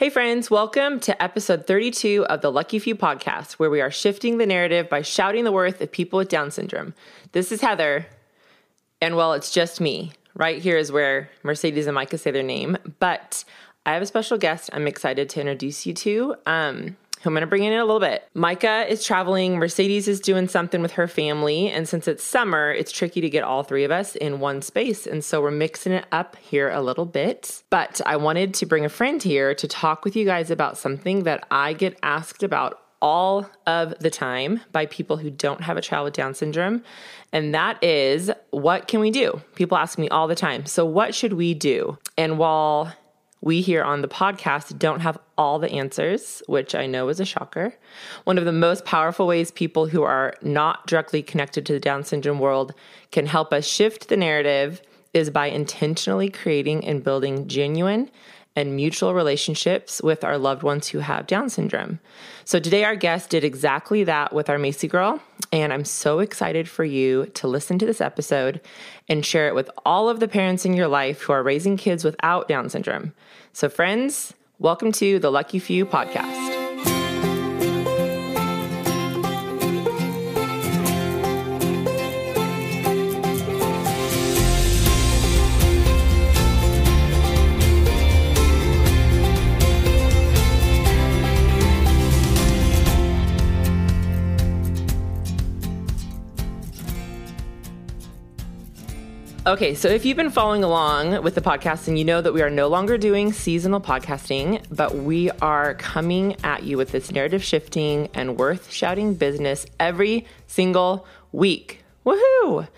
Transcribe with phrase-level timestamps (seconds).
[0.00, 4.38] Hey, friends, welcome to episode 32 of the Lucky Few podcast, where we are shifting
[4.38, 6.94] the narrative by shouting the worth of people with Down syndrome.
[7.32, 8.06] This is Heather,
[9.02, 10.12] and well, it's just me.
[10.34, 13.44] Right here is where Mercedes and Micah say their name, but
[13.84, 16.34] I have a special guest I'm excited to introduce you to.
[16.46, 18.28] Um, who I'm going to bring in in a little bit.
[18.34, 19.56] Micah is traveling.
[19.56, 21.68] Mercedes is doing something with her family.
[21.68, 25.06] And since it's summer, it's tricky to get all three of us in one space.
[25.06, 27.62] And so we're mixing it up here a little bit.
[27.68, 31.24] But I wanted to bring a friend here to talk with you guys about something
[31.24, 35.80] that I get asked about all of the time by people who don't have a
[35.80, 36.82] child with Down syndrome.
[37.32, 39.40] And that is, what can we do?
[39.54, 40.66] People ask me all the time.
[40.66, 41.98] So, what should we do?
[42.18, 42.92] And while
[43.40, 47.24] we here on the podcast don't have all the answers, which I know is a
[47.24, 47.74] shocker.
[48.24, 52.04] One of the most powerful ways people who are not directly connected to the Down
[52.04, 52.74] syndrome world
[53.10, 54.82] can help us shift the narrative
[55.14, 58.10] is by intentionally creating and building genuine
[58.56, 62.00] and mutual relationships with our loved ones who have Down syndrome.
[62.44, 65.20] So today, our guest did exactly that with our Macy girl,
[65.52, 68.60] and I'm so excited for you to listen to this episode
[69.08, 72.04] and share it with all of the parents in your life who are raising kids
[72.04, 73.14] without Down syndrome.
[73.52, 76.49] So, friends, welcome to the Lucky Few podcast.
[99.46, 102.42] Okay, so if you've been following along with the podcast and you know that we
[102.42, 107.42] are no longer doing seasonal podcasting, but we are coming at you with this narrative
[107.42, 111.82] shifting and worth shouting business every single week.
[112.04, 112.68] Woohoo!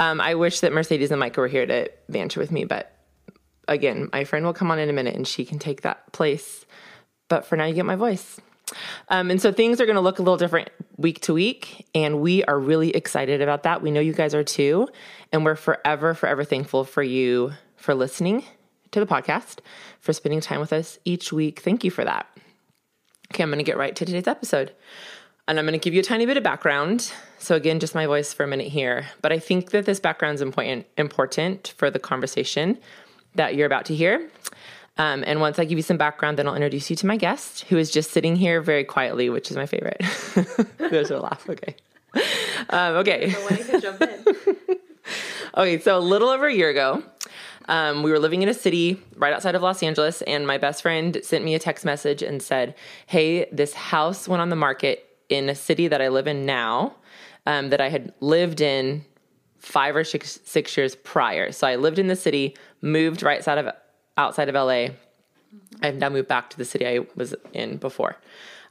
[0.00, 2.92] Um, I wish that Mercedes and Micah were here to banter with me, but
[3.68, 6.66] again, my friend will come on in a minute and she can take that place.
[7.28, 8.40] But for now, you get my voice.
[9.08, 11.86] Um, and so things are going to look a little different week to week.
[11.94, 13.82] And we are really excited about that.
[13.82, 14.88] We know you guys are too.
[15.32, 18.44] And we're forever, forever thankful for you for listening
[18.90, 19.58] to the podcast,
[20.00, 21.60] for spending time with us each week.
[21.60, 22.26] Thank you for that.
[23.32, 24.72] Okay, I'm going to get right to today's episode.
[25.46, 27.12] And I'm going to give you a tiny bit of background.
[27.38, 29.06] So, again, just my voice for a minute here.
[29.22, 32.78] But I think that this background is important, important for the conversation
[33.34, 34.30] that you're about to hear.
[34.98, 37.62] Um, and once I give you some background, then I'll introduce you to my guest,
[37.68, 40.02] who is just sitting here very quietly, which is my favorite.
[40.78, 41.48] There's a laugh.
[41.48, 41.76] Okay.
[42.70, 43.34] Um, okay.
[45.56, 45.78] okay.
[45.78, 47.02] So a little over a year ago,
[47.68, 50.82] um, we were living in a city right outside of Los Angeles, and my best
[50.82, 52.74] friend sent me a text message and said,
[53.06, 56.94] "Hey, this house went on the market in a city that I live in now,
[57.46, 59.04] um, that I had lived in
[59.58, 61.52] five or six, six years prior.
[61.52, 63.68] So I lived in the city, moved right outside of
[64.18, 64.88] outside of LA.
[65.82, 68.16] I've now moved back to the city I was in before.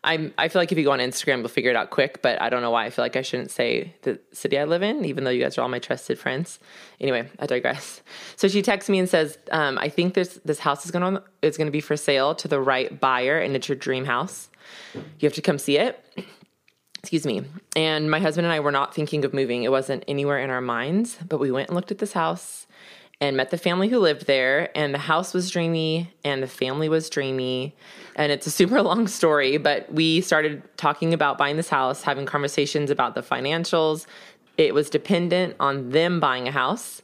[0.04, 2.42] I'm, I feel like if you go on Instagram, you'll figure it out quick, but
[2.42, 2.86] I don't know why.
[2.86, 5.58] I feel like I shouldn't say the city I live in, even though you guys
[5.58, 6.60] are all my trusted friends.
[7.02, 8.02] Anyway, I digress.
[8.36, 11.24] So she texts me and says, um, I think this, this house is going to,
[11.42, 14.50] it's going to be for sale to the right buyer and it's your dream house.
[14.94, 16.04] You have to come see it.
[17.00, 17.44] Excuse me.
[17.76, 19.64] And my husband and I were not thinking of moving.
[19.64, 22.67] It wasn't anywhere in our minds, but we went and looked at this house
[23.20, 26.88] and met the family who lived there and the house was dreamy and the family
[26.88, 27.76] was dreamy.
[28.16, 32.26] And it's a super long story but we started talking about buying this house having
[32.26, 34.06] conversations about the financials.
[34.58, 37.02] It was dependent on them buying a house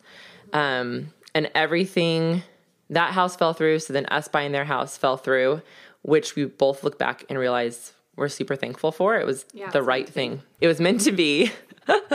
[0.53, 2.43] um, and everything
[2.89, 5.61] that house fell through so then us buying their house fell through
[6.03, 9.15] which we both look back and realize we're super thankful for.
[9.15, 10.43] It was yeah, the right thing.
[10.61, 11.51] It was meant to be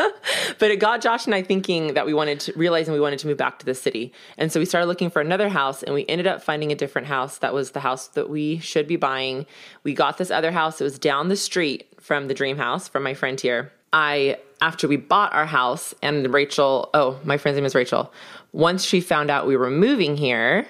[0.58, 3.26] but it got Josh and I thinking that we wanted to realizing we wanted to
[3.26, 4.12] move back to the city.
[4.36, 7.08] And so we started looking for another house and we ended up finding a different
[7.08, 9.46] house that was the house that we should be buying.
[9.82, 10.80] We got this other house.
[10.80, 13.72] It was down the street from the dream house from my friend here.
[13.92, 18.12] I after we bought our house and Rachel, oh, my friend's name is Rachel.
[18.52, 20.66] Once she found out we were moving here,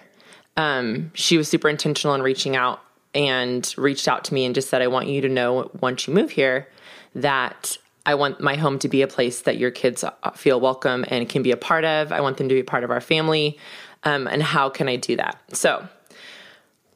[0.56, 2.82] um, she was super intentional in reaching out
[3.14, 6.14] and reached out to me and just said, I want you to know once you
[6.14, 6.68] move here
[7.14, 7.78] that
[8.08, 10.02] I want my home to be a place that your kids
[10.34, 12.10] feel welcome and can be a part of.
[12.10, 13.58] I want them to be part of our family.
[14.02, 15.38] Um, and how can I do that?
[15.52, 15.86] So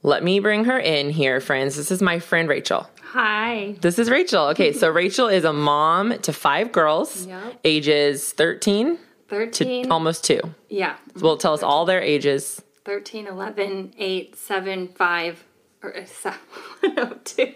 [0.02, 1.76] let me bring her in here, friends.
[1.76, 2.88] This is my friend Rachel.
[3.02, 3.76] Hi.
[3.82, 4.46] This is Rachel.
[4.46, 7.60] Okay, so Rachel is a mom to five girls, yep.
[7.62, 8.96] ages 13,
[9.28, 10.40] 13 to almost two.
[10.70, 10.96] Yeah.
[11.20, 15.44] Well, tell us all their ages 13, 11, 8, 7, 5,
[15.82, 15.92] or
[16.82, 17.52] no, two.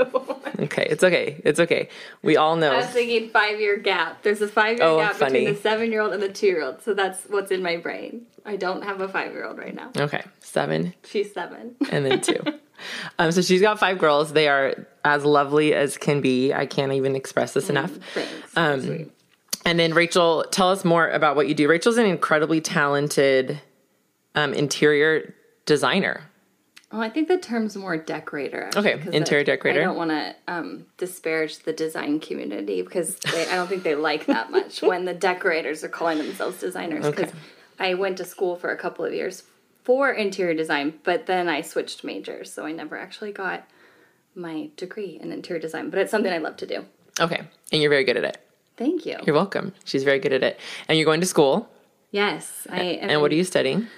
[0.59, 1.41] okay, it's okay.
[1.45, 1.89] It's okay.
[2.23, 2.73] We all know.
[2.73, 4.23] I was thinking five year gap.
[4.23, 5.41] There's a five year oh, gap funny.
[5.41, 6.83] between the seven year old and the two year old.
[6.83, 8.27] So that's what's in my brain.
[8.45, 9.91] I don't have a five year old right now.
[9.97, 10.95] Okay, seven.
[11.05, 11.77] She's seven.
[11.91, 12.43] And then two.
[13.19, 14.35] Um, so she's got five girls.
[14.35, 16.53] They are as lovely as can be.
[16.53, 17.91] I can't even express this enough.
[18.13, 18.31] Thanks.
[18.55, 19.13] Um, Sweet.
[19.65, 21.69] And then Rachel, tell us more about what you do.
[21.69, 23.61] Rachel's an incredibly talented
[24.35, 25.35] um, interior
[25.65, 26.31] designer.
[26.93, 28.67] Well, I think the term's more decorator.
[28.67, 29.81] Actually, Okay, interior I- decorator.
[29.81, 33.97] I don't want to um, disparage the design community because they, I don't think they
[33.97, 37.05] like that much when the decorators are calling themselves designers.
[37.05, 37.39] Because Okay.
[37.81, 39.43] I went to school for a couple of years
[39.83, 43.69] for interior design, but then I switched majors, so I never actually got
[44.35, 45.91] my degree in interior design.
[45.91, 46.85] But it's something I love to do.
[47.21, 47.43] Okay,
[47.73, 48.39] and you're very good at it.
[48.77, 49.17] Thank you.
[49.27, 49.73] You're welcome.
[49.85, 50.61] She's very good at it.
[50.87, 51.69] And you're going to school.
[52.13, 53.11] yes, I am.
[53.11, 53.89] And what are you studying?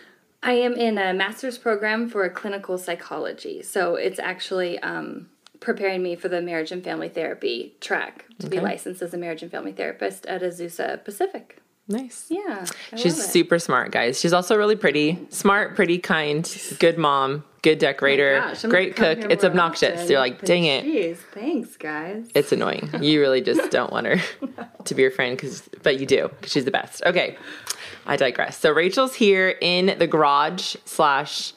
[0.42, 3.62] I am in a master's program for clinical psychology.
[3.62, 5.28] So it's actually um,
[5.60, 9.42] preparing me for the marriage and family therapy track to be licensed as a marriage
[9.42, 11.60] and family therapist at Azusa Pacific.
[11.88, 12.26] Nice.
[12.28, 12.66] Yeah.
[12.92, 14.20] I She's super smart, guys.
[14.20, 16.46] She's also really pretty, smart, pretty, kind,
[16.78, 19.18] good mom, good decorator, Gosh, great cook.
[19.30, 19.94] It's obnoxious.
[20.00, 20.10] often.
[20.10, 20.84] You're like, dang it.
[20.84, 22.28] Jeez, thanks, guys.
[22.34, 22.90] It's annoying.
[23.00, 24.20] You really just don't want her
[24.84, 27.02] to be your friend, because, but you do, because she's the best.
[27.06, 27.38] Okay,
[28.08, 28.58] I digress.
[28.58, 31.52] So Rachel's here in the garage slash,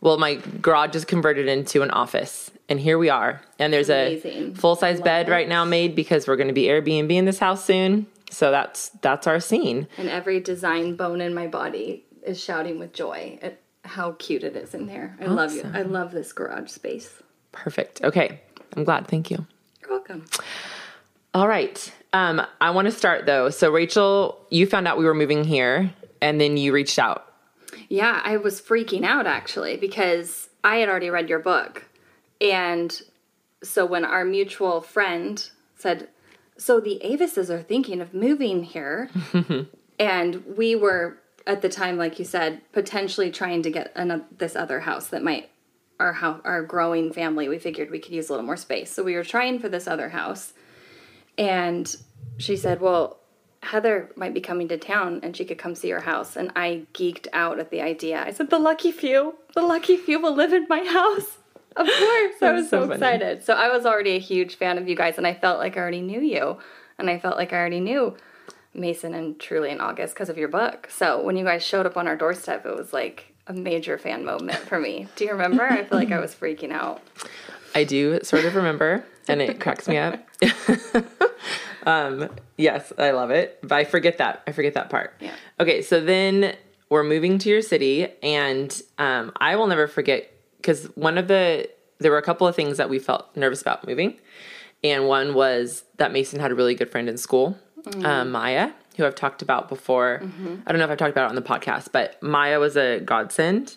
[0.00, 3.40] well, my garage is converted into an office, and here we are.
[3.58, 5.32] And there's a full size bed it.
[5.32, 8.06] right now made because we're going to be Airbnb in this house soon.
[8.30, 9.86] So that's that's our scene.
[9.96, 14.56] And every design bone in my body is shouting with joy at how cute it
[14.56, 15.16] is in there.
[15.20, 15.62] I love you.
[15.72, 17.22] I love this garage space.
[17.52, 18.02] Perfect.
[18.02, 18.40] Okay,
[18.76, 19.06] I'm glad.
[19.06, 19.46] Thank you.
[19.80, 20.24] You're welcome.
[21.32, 21.92] All right.
[22.14, 23.50] Um, I want to start though.
[23.50, 27.26] So Rachel, you found out we were moving here, and then you reached out.
[27.88, 31.84] Yeah, I was freaking out actually because I had already read your book.
[32.40, 33.02] And
[33.64, 36.08] so when our mutual friend said,
[36.56, 39.10] So the Avises are thinking of moving here,
[39.98, 41.18] and we were
[41.48, 45.24] at the time, like you said, potentially trying to get an, this other house that
[45.24, 45.50] might
[45.98, 47.48] our house, our growing family.
[47.48, 49.88] We figured we could use a little more space, so we were trying for this
[49.88, 50.52] other house.
[51.36, 51.94] And
[52.38, 53.18] she said, "Well,
[53.64, 56.36] Heather might be coming to town and she could come see your house.
[56.36, 58.22] And I geeked out at the idea.
[58.22, 61.38] I said, The lucky few, the lucky few will live in my house.
[61.76, 62.42] Of course.
[62.42, 63.42] I was so so, excited.
[63.42, 65.80] So I was already a huge fan of you guys and I felt like I
[65.80, 66.58] already knew you.
[66.98, 68.16] And I felt like I already knew
[68.74, 70.88] Macy and Truly in August because of your book.
[70.90, 74.24] So when you guys showed up on our doorstep, it was like a major fan
[74.24, 75.08] moment for me.
[75.16, 75.64] Do you remember?
[75.64, 77.02] I feel like I was freaking out.
[77.74, 80.26] I do sort of remember, and it cracks me up.
[81.86, 84.42] um, yes, I love it, but I forget that.
[84.46, 85.14] I forget that part.
[85.20, 85.34] Yeah.
[85.60, 86.56] Okay, so then
[86.90, 91.68] we're moving to your city, and um, I will never forget because one of the
[91.98, 94.18] there were a couple of things that we felt nervous about moving,
[94.82, 97.56] and one was that Macy had a really good friend in school,
[98.04, 100.20] um, Maya, who I've talked about before.
[100.22, 103.00] I don't know if I've talked about it on the podcast, but Maya was a
[103.00, 103.76] godsend,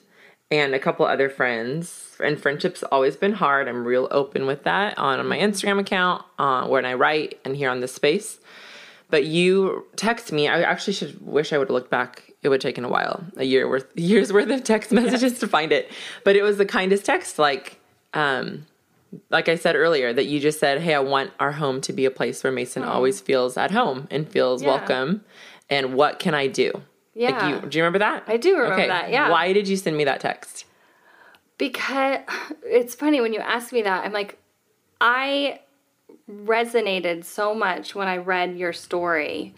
[0.49, 2.15] and a couple other friends.
[2.23, 3.67] And friendship's always been hard.
[3.67, 7.69] I'm real open with that on my Instagram account, uh, when I write, and here
[7.69, 8.39] on this space.
[9.09, 10.47] But you text me.
[10.47, 12.23] I actually should wish I would have looked back.
[12.44, 15.47] It would have taken a while, a year worth, years worth of text messages to
[15.47, 15.91] find it.
[16.23, 17.79] But it was the kindest text, like,
[18.13, 18.65] um,
[19.29, 22.03] like I said earlier, that you just said, "Hey, I want our home to be
[22.05, 24.69] a place where Macy always feels at home and feels Yeah.
[24.69, 25.23] welcome."
[25.69, 26.81] And what can I do?
[27.17, 27.31] Yeah.
[27.31, 28.23] Like you, do you remember that?
[28.27, 29.31] I do remember that, yeah.
[29.31, 30.65] Why did you send me that text?
[31.57, 32.19] Because
[32.63, 34.37] it's funny when you ask me that, I'm like,
[35.01, 35.61] I
[36.30, 39.56] resonated so much when I read your story.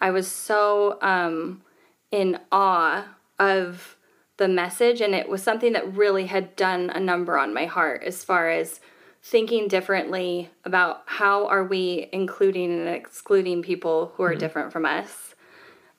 [0.00, 1.62] I was so um,
[2.10, 3.06] in awe
[3.38, 3.96] of
[4.36, 8.02] the message, and it was something that really had done a number on my heart
[8.04, 8.80] as far as
[9.22, 15.34] thinking differently about how are we including and excluding people who are different from us.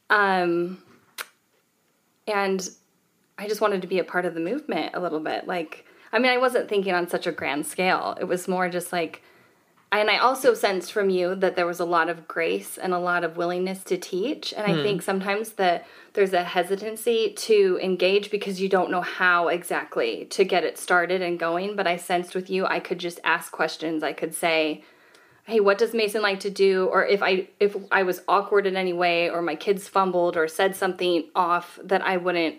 [0.09, 0.81] Um,
[2.31, 2.67] and
[3.38, 5.48] I just wanted to be a part of the movement a little bit.
[5.48, 8.17] Like, I mean, I wasn't thinking on such a grand scale.
[8.19, 9.21] It was more just like,
[9.91, 13.00] and I also sensed from you that there was a lot of grace and a
[13.00, 14.53] lot of willingness to teach.
[14.53, 14.83] And I hmm.
[14.83, 20.43] think sometimes that there's a hesitancy to engage because you don't know how exactly to
[20.43, 21.75] get it started and going.
[21.75, 24.03] But I sensed with you, I could just ask questions.
[24.03, 24.83] I could say,
[25.50, 28.77] hey what does macy like to do or if i if i was awkward in
[28.77, 32.56] any way or my kids fumbled or said something off that i wouldn't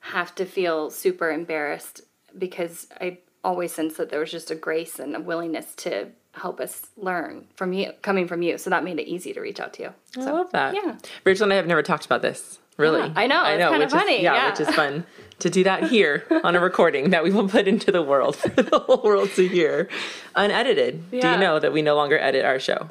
[0.00, 2.00] have to feel super embarrassed
[2.38, 6.60] because i always sensed that there was just a grace and a willingness to help
[6.60, 9.72] us learn from you coming from you so that made it easy to reach out
[9.72, 10.74] to you I love that.
[10.74, 10.96] yeah.
[11.24, 12.58] Rachel and I have never talked about this.
[12.78, 14.50] Really, Yeah, I know, it's kinda which funny, Is, yeah, yeah.
[14.50, 15.04] which is fun
[15.40, 18.48] to do that here on a recording that we will put into the world for
[18.62, 19.88] the whole world to hear,
[20.36, 21.10] unedited.
[21.10, 22.88] Do you know that we no longer edit our show?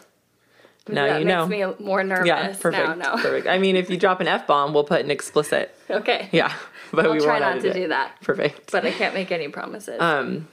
[0.89, 1.47] Now that you makes know.
[1.47, 2.87] me more nervous yeah, perfect.
[2.87, 3.47] now no Perfect.
[3.47, 5.75] I mean, if you drop an f bomb, we'll put an explicit.
[5.89, 6.53] okay Yeah,
[6.93, 7.73] but i'll we try won't to it.
[7.73, 8.71] do that Perfect.
[8.71, 10.47] but i can't make any promises Um,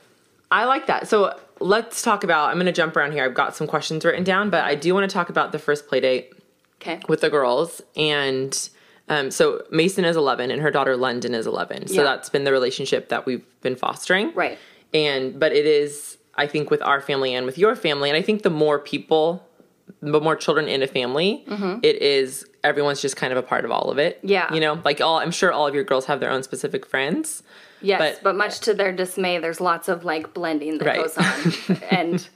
[0.50, 1.09] I like that.
[1.09, 2.50] So let's talk about.
[2.50, 3.25] I'm going to jump around here.
[3.25, 5.88] I've got some questions written down, but I do want to talk about the first
[5.88, 6.33] play date
[6.81, 7.00] Okay.
[7.09, 7.81] with the girls.
[7.97, 8.69] And
[9.08, 11.88] um, so Macy is 11, and her daughter London is 11.
[11.88, 12.02] So Yeah.
[12.04, 14.32] that's been the relationship that we've been fostering.
[14.34, 14.58] Right.
[14.92, 18.23] And but it is, I think, with our family and with your family, and I
[18.23, 19.46] think the more people,
[20.00, 21.44] the more children in a family,
[21.82, 24.18] it is everyone's just kind of a part of all of it.
[24.18, 24.28] Mm-hmm.
[24.28, 24.54] Yeah.
[24.54, 27.42] You know, like all I'm sure all of your girls have their own specific friends.
[27.82, 30.96] Yes, But- but, much to their dismay, there's lots of like blending that Right.
[30.96, 32.26] goes on, and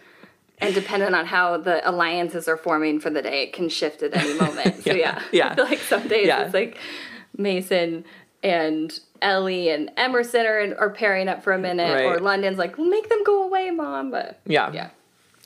[0.61, 4.15] and depending on how the alliances are forming for the day, it can shift at
[4.17, 4.77] any moment.
[4.85, 5.21] So Yeah.
[5.21, 5.49] yeah, Yeah.
[5.53, 6.45] I feel like some days Yeah.
[6.45, 6.77] it's like
[7.37, 8.05] Macy
[8.43, 12.05] and Ellie and Emerson are are pairing up for a minute, Right.
[12.05, 14.11] or London's like, well, make them go away, mom.
[14.11, 14.71] But Yeah.
[14.73, 14.91] yeah,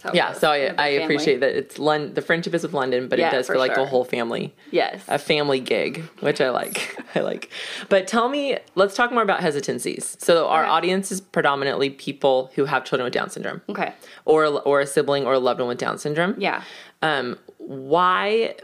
[0.03, 3.19] how Yeah, so I, I appreciate that it's Lon- the friendship is with London, but
[3.19, 3.85] Yeah, it does for feel like sure.
[3.85, 5.05] a whole family, Yes.
[5.09, 6.99] a family gig, which I like.
[7.15, 7.51] I like.
[7.89, 10.17] But tell me, let's talk more about hesitancies.
[10.21, 10.71] So our Okay.
[10.71, 13.95] audience is predominantly people who have children with Down syndrome, okay.
[14.25, 16.35] or or a sibling or a loved one with Down syndrome.
[16.39, 16.63] Yeah.
[17.03, 18.55] Um, why?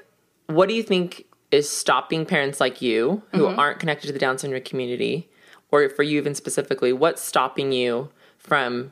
[0.46, 3.58] What do you think is stopping parents like you who Mm-hmm.
[3.58, 5.28] aren't connected to the Down syndrome community,
[5.70, 8.90] or for you even specifically, what's stopping you from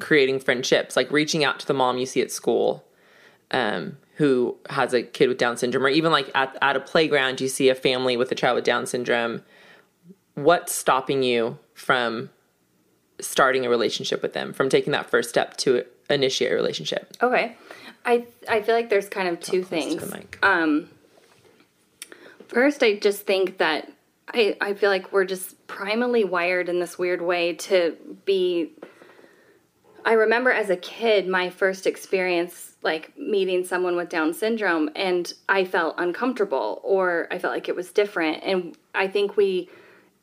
[0.00, 2.84] creating friendships, like reaching out to the mom you see at school,
[3.50, 7.40] um, who has a kid with Down syndrome, or even like at at a playground
[7.40, 9.42] you see a family with a child with Down syndrome.
[10.34, 12.30] What's stopping you from
[13.20, 17.16] starting a relationship with them, from taking that first step to initiate a relationship?
[17.22, 17.56] Okay.
[18.04, 20.10] I I feel like there's kind of two things.
[20.12, 20.38] mic.
[22.48, 23.92] First, I just think that
[24.34, 28.72] I, I feel like we're just primally wired in this weird way to be.
[30.04, 35.32] I remember as a kid, my first experience like meeting someone with Down syndrome, and
[35.48, 38.42] I felt uncomfortable or I felt like it was different.
[38.42, 39.68] And I think we,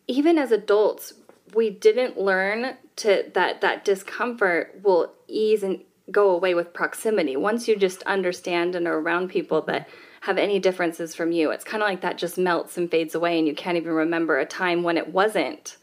[0.07, 1.13] even as adults,
[1.53, 5.81] we didn't learn to that that discomfort will ease and
[6.11, 7.35] go away with proximity.
[7.35, 9.87] Once you just understand and are around people that
[10.21, 13.37] have any differences from you, it's kind of like that just melts and fades away,
[13.37, 15.77] and you can't even remember a time when it wasn't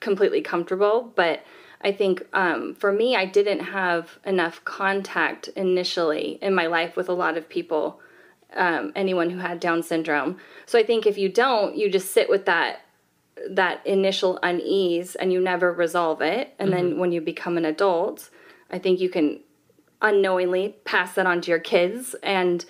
[0.00, 1.12] completely comfortable.
[1.16, 1.44] But
[1.84, 7.08] I think um, for me, I didn't have enough contact initially in my life with
[7.08, 8.00] a lot of people,
[8.54, 10.38] um, anyone who had Down syndrome.
[10.66, 12.80] So I think if you don't, you just sit with that
[13.50, 16.54] that initial unease and you never resolve it.
[16.58, 18.30] And then when you become an adult,
[18.70, 19.40] I think you can
[20.00, 22.64] unknowingly pass that on to your kids and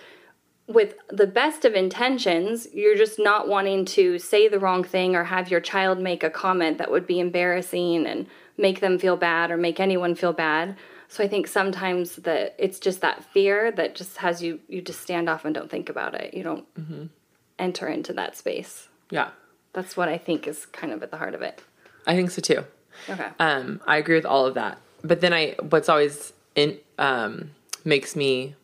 [0.68, 5.24] with the best of intentions, you're just not wanting to say the wrong thing or
[5.24, 8.26] have your child make a comment that would be embarrassing and
[8.62, 10.76] make them feel bad or make anyone feel bad.
[11.08, 15.00] So I think sometimes that it's just that fear that just has you you just
[15.02, 16.32] stand off and don't think about it.
[16.32, 17.10] You don't
[17.58, 18.88] enter into that space.
[19.10, 19.28] Yeah,
[19.74, 21.60] That's what I think is kind of at the heart of it.
[22.06, 22.64] I think so too.
[23.10, 23.28] Okay.
[23.38, 24.78] Um, I agree with all of that.
[25.04, 27.50] But then I, what's always in, um,
[27.84, 28.54] makes me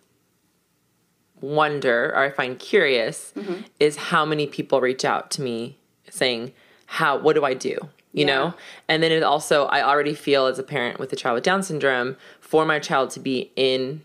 [1.40, 3.62] wonder, or I find curious, Mm-hmm.
[3.80, 5.76] is how many people reach out to me
[6.10, 6.52] saying,
[6.86, 7.18] "How?
[7.18, 7.76] What do I do?"
[8.12, 8.34] You Yeah.
[8.34, 8.54] know.
[8.88, 11.62] And then it also, I already feel as a parent with a child with Down
[11.62, 14.02] syndrome, for my child to be in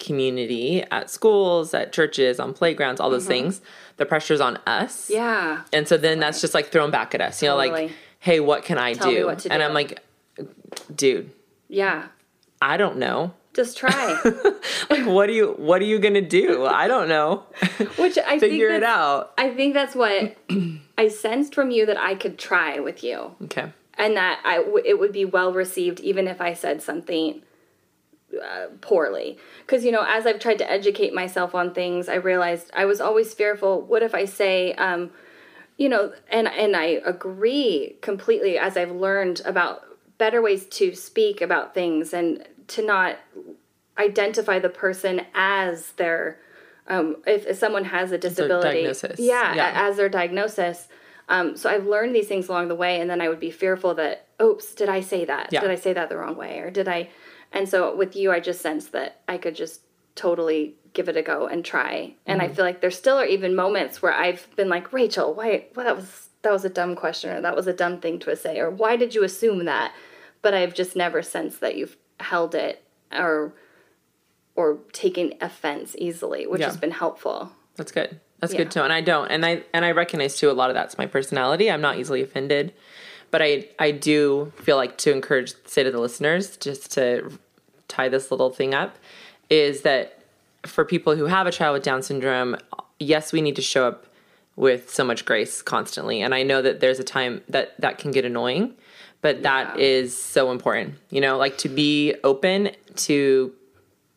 [0.00, 3.60] community at schools, at churches, on playgrounds, all those things,
[3.96, 5.04] the pressure's on us.
[5.04, 5.12] Mm-hmm.
[5.14, 5.62] yeah.
[5.72, 8.64] And so then that's just like thrown back at us, you know, like, hey, what
[8.64, 9.28] can I Tell do?
[9.28, 9.48] and do.
[9.50, 10.00] I'm like,
[10.94, 11.30] dude,
[11.68, 12.08] Yeah.
[12.60, 13.34] I don't know.
[13.54, 14.20] Just try.
[14.90, 16.66] Like, what are you, what are you gonna do?
[16.66, 17.44] I don't know.
[17.96, 19.32] Which I think Figure it out.
[19.38, 20.36] I think that's what
[20.96, 23.34] I sensed from you that I could try with you.
[23.44, 23.72] Okay.
[23.96, 27.42] and that I w- it would be well received even if I said something
[28.34, 29.38] uh, poorly.
[29.64, 33.00] Because you know, as I've tried to educate myself on things, I realized I was
[33.00, 33.82] always fearful.
[33.82, 35.10] What if I say, um,
[35.78, 39.82] you know, and and I agree completely as I've learned about
[40.18, 43.18] better ways to speak about things and to not
[43.98, 46.38] identify the person as their
[46.88, 48.82] um, if, if someone has a disability.
[49.18, 49.72] yeah, Yeah.
[49.74, 50.88] as their diagnosis.
[51.28, 53.94] Um, so i've learned these things along the way and then i would be fearful
[53.94, 55.48] that oops did i say that?
[55.52, 55.60] Yeah.
[55.62, 57.08] did i say that the wrong way or did i?
[57.50, 59.80] And so with you i just sensed that i could just
[60.16, 62.14] totally give it a go and try.
[62.26, 62.50] And Mm-hmm.
[62.50, 65.86] i feel like there still are even moments where i've been like rachel why well,
[65.86, 68.58] that was that was a dumb question or that was a dumb thing to say
[68.60, 69.92] or why did you assume that?
[70.42, 73.54] But i've just never sensed that you've held it or
[74.56, 76.66] or taken offense easily which Yeah.
[76.68, 78.20] has been helpful That's good.
[78.40, 78.58] That's Yeah.
[78.58, 78.82] good too.
[78.82, 79.28] And I don't.
[79.30, 81.68] And I and I recognize too a lot of that's my personality.
[81.70, 82.72] I'm not easily offended.
[83.32, 87.32] But I I do feel like to encourage say to the listeners, just to
[87.88, 88.96] tie this little thing up,
[89.50, 90.20] is that
[90.66, 92.56] for people who have a child with Down syndrome,
[93.00, 94.06] yes, we need to show up
[94.54, 96.22] with so much grace constantly.
[96.22, 98.74] And I know that there's a time that that can get annoying,
[99.20, 99.84] but that Yeah.
[99.84, 100.94] is so important.
[101.10, 102.70] You know, like to be open
[103.08, 103.52] to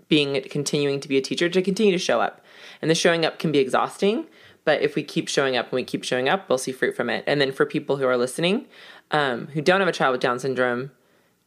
[0.07, 2.41] being continuing to be a teacher to continue to show up.
[2.81, 4.25] And the showing up can be exhausting,
[4.63, 7.09] but if we keep showing up and we keep showing up, we'll see fruit from
[7.09, 7.23] it.
[7.27, 8.67] And then for people who are listening,
[9.11, 10.91] um, who don't have a child with Down syndrome,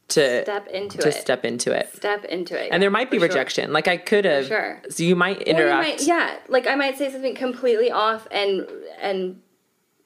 [0.08, 1.12] to Step into to it.
[1.14, 1.88] step into it.
[1.94, 2.70] Step into it.
[2.72, 3.28] And there might be for sure.
[3.28, 3.72] rejection.
[3.72, 4.46] Like I could have.
[4.46, 4.82] sure.
[4.90, 5.88] So you might Or you interact.
[5.88, 8.66] might- yeah, like I might say something completely off, and
[9.00, 9.40] and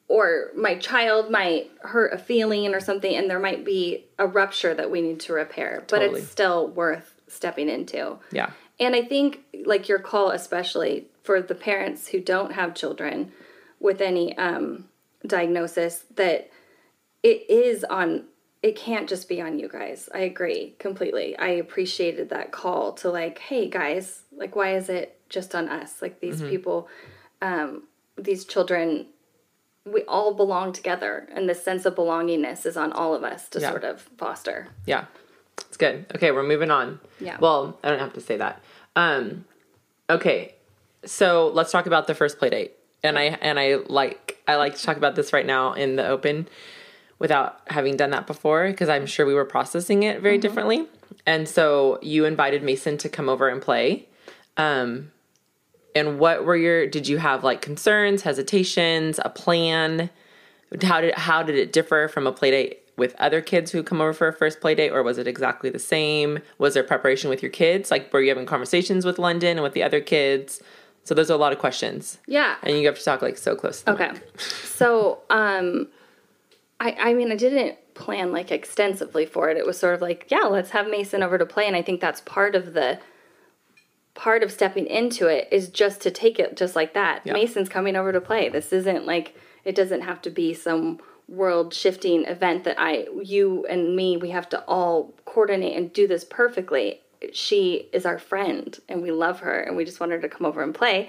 [0.08, 4.74] or my child might hurt a feeling or something, and there might be a rupture
[4.74, 5.84] that we need to repair.
[5.88, 8.18] But it's still worth stepping into.
[8.32, 8.50] Yeah.
[8.80, 13.32] And I think, like your call, especially for the parents who don't have children
[13.80, 14.88] with any um,
[15.26, 16.50] diagnosis, that
[17.22, 18.24] it is on,
[18.62, 20.08] it can't just be on you guys.
[20.12, 21.36] I agree completely.
[21.38, 26.02] I appreciated that call to, like, hey guys, like, why is it just on us?
[26.02, 26.88] Like, these people,
[27.42, 27.84] um,
[28.18, 29.06] these children,
[29.86, 33.60] we all belong together, and this sense of belongingness is on all of us to
[33.60, 33.70] Yeah.
[33.70, 34.68] sort of foster.
[34.86, 35.04] Yeah.
[35.58, 36.06] It's good.
[36.14, 37.00] Okay, we're moving on.
[37.20, 37.36] Yeah.
[37.40, 38.62] Well, I don't have to say that.
[38.96, 39.44] Um
[40.08, 40.54] okay.
[41.04, 42.72] So let's talk about the first play date.
[43.02, 46.06] And I and I like I like to talk about this right now in the
[46.06, 46.48] open
[47.18, 50.86] without having done that before because I'm sure we were processing it very differently.
[51.26, 54.08] And so you invited Macy to come over and play.
[54.56, 55.10] Um
[55.94, 60.10] and what were your did you have like concerns, hesitations, a plan?
[60.82, 64.00] How did how did it differ from a play date with other kids who come
[64.00, 66.38] over for a first play date or was it exactly the same?
[66.58, 67.90] Was there preparation with your kids?
[67.90, 70.62] Like were you having conversations with London and with the other kids?
[71.02, 72.18] So those are a lot of questions.
[72.26, 72.56] Yeah.
[72.62, 74.12] And you have to talk like so close Okay.
[74.12, 74.22] mic.
[74.40, 75.88] So, um,
[76.80, 79.56] I, I mean, I didn't plan like extensively for it.
[79.56, 81.66] It was sort of like, yeah, let's have Macy over to play.
[81.66, 82.98] And I think that's part of the,
[84.14, 87.22] part of stepping into it is just to take it just like that.
[87.24, 87.32] Yeah.
[87.32, 88.48] Macy's coming over to play.
[88.48, 93.66] This isn't like, it doesn't have to be some world shifting event that I, you
[93.66, 97.00] and me, we have to all coordinate and do this perfectly.
[97.32, 100.46] She is our friend and we love her and we just want her to come
[100.46, 101.08] over and play.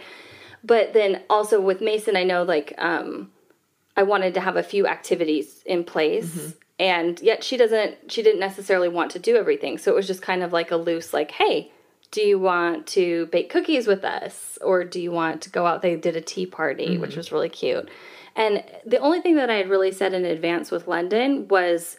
[0.63, 3.31] But then also with Macy, I know like, um,
[3.97, 6.53] I wanted to have a few activities in place.
[6.77, 9.77] And yet she doesn't she didn't necessarily want to do everything.
[9.77, 11.71] So it was just kind of like a loose like, "Hey,
[12.11, 15.81] do you want to bake cookies with us or do you want to go out
[15.81, 17.89] they did a tea party, which was really cute."
[18.35, 21.97] And the only thing that I had really said in advance with London was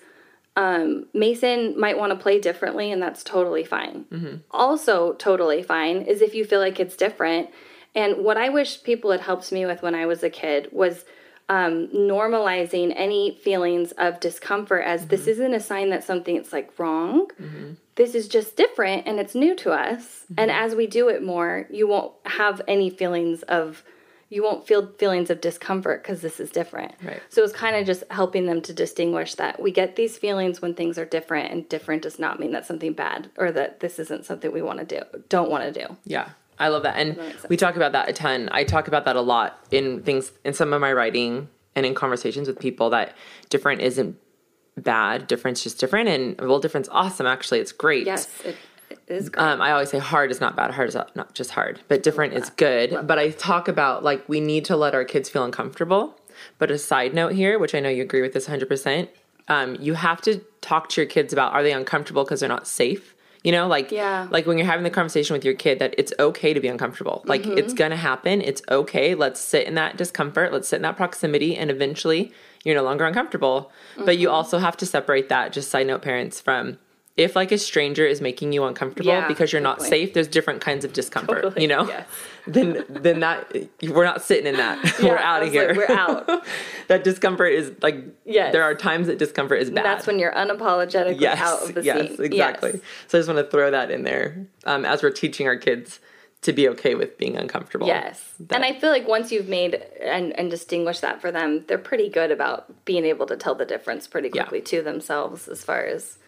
[0.55, 4.05] um, Macy might want to play differently, and that's totally fine.
[4.51, 7.51] Also, totally fine is if you feel like it's different.
[7.95, 11.05] And what I wish people had helped me with when I was a kid was
[11.49, 17.29] um, normalizing any feelings of discomfort as this isn't a sign that something's like wrong.
[17.95, 20.25] This is just different and it's new to us.
[20.37, 23.83] And as we do it more, you won't have any feelings of
[24.29, 26.93] you won't feel feelings of discomfort because this is different.
[27.03, 27.23] Right.
[27.29, 30.75] So it's kind of just helping them to distinguish that we get these feelings when
[30.75, 34.25] things are different, and different does not mean that's something bad or that this isn't
[34.25, 35.97] something we want to do, don't want to do.
[36.05, 36.31] Yeah.
[36.59, 36.97] I love that.
[36.97, 37.47] And sense.
[37.49, 38.49] we talk about that a ton.
[38.51, 41.95] I talk about that a lot in things in some of my writing and in
[41.95, 43.15] conversations with people that
[43.51, 44.17] different isn't
[44.79, 45.27] bad.
[45.27, 47.61] Difference just different and well difference awesome actually.
[47.61, 48.07] It's great.
[48.07, 48.57] Yes, it
[49.09, 49.43] is great.
[49.43, 50.73] Um, I always say hard is not bad.
[50.73, 53.07] Hard is not just hard, but different is good.
[53.07, 56.19] But I talk about like we need to let our kids feel uncomfortable.
[56.59, 59.09] But a side note here, which I know you agree with this 100%,
[59.49, 62.67] um, you have to talk to your kids about are they uncomfortable because they're not
[62.67, 63.15] safe?
[63.45, 64.27] You know, like Yeah.
[64.31, 67.23] like when you're having the conversation with your kid that it's okay to be uncomfortable.
[67.27, 67.59] Like Mm-hmm.
[67.59, 68.43] it's gonna happen.
[68.43, 69.15] It's okay.
[69.15, 70.53] Let's sit in that discomfort.
[70.53, 72.33] Let's sit in that proximity, and eventually
[72.65, 73.71] you're no longer uncomfortable.
[73.97, 74.21] But Mm-hmm.
[74.21, 75.53] you also have to separate that.
[75.53, 76.79] Just side note, parents, from
[77.17, 79.89] if like a stranger is making you uncomfortable Yeah, because you're not totally.
[79.89, 80.15] safe.
[80.15, 81.43] There's different kinds of discomfort.
[81.45, 82.07] Totally, You know, yes.
[82.47, 83.51] then then that
[83.83, 84.99] we're not sitting in that.
[85.03, 85.69] we're out of here.
[85.73, 86.45] like, we're out.
[86.89, 88.53] that discomfort is like Yes.
[88.53, 89.85] There are times that discomfort is bad.
[89.85, 92.25] That's when you're unapologetically yes, out of the yes, scene.
[92.25, 92.71] exactly.
[92.75, 92.81] Yes.
[93.09, 96.01] So I just want to throw that in there um, as we're teaching our kids
[96.43, 97.87] to be okay with being uncomfortable.
[97.87, 98.35] Yes.
[98.51, 102.09] and I feel like once you've made and, and distinguished that for them, they're pretty
[102.11, 104.43] good about being able to tell the difference pretty Yeah.
[104.43, 106.19] quickly to themselves as far as,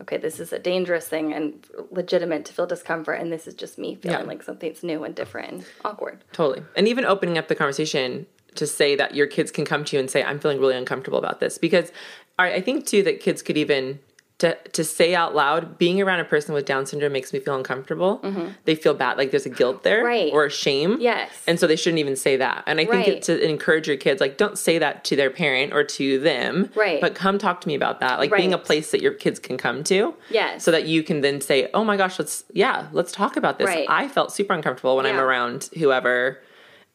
[0.00, 3.78] okay, this is a dangerous thing and legitimate to feel discomfort, and this is just
[3.78, 4.26] me feeling Yeah.
[4.26, 6.22] like something's new and different and awkward.
[6.32, 6.62] Totally.
[6.76, 10.00] And even opening up the conversation to say that your kids can come to you
[10.00, 11.58] and say, I'm feeling really uncomfortable about this.
[11.58, 11.92] Because
[12.38, 13.98] I I think too that kids could even
[14.38, 17.56] to to say out loud, being around a person with Down syndrome makes me feel
[17.56, 18.20] uncomfortable.
[18.64, 20.06] They feel bad, like there's a guilt there Mm-hmm.
[20.06, 20.32] Right.
[20.32, 20.98] or a shame.
[21.00, 21.30] Yes.
[21.46, 22.64] And so they shouldn't even say that.
[22.66, 23.08] And I think Right.
[23.08, 26.70] it, to encourage your kids, like don't say that to their parent or to them.
[26.74, 27.00] Right.
[27.00, 28.18] But come talk to me about that.
[28.18, 30.14] Like being a place that your kids can come to.
[30.30, 30.62] Yes.
[30.64, 33.68] So that you can then say, Oh my gosh, let's yeah, let's talk about this.
[33.68, 33.86] Right.
[33.88, 36.42] I felt super uncomfortable when I'm around whoever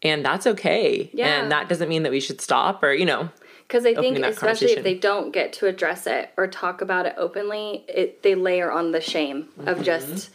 [0.03, 1.09] and that's okay.
[1.13, 1.41] Yeah.
[1.41, 3.29] And that doesn't mean that we should stop or, you know,
[3.71, 7.15] Because I think, especially if they don't get to address it or talk about it
[7.17, 9.67] openly, it they layer on the shame Mm-hmm.
[9.69, 10.29] of just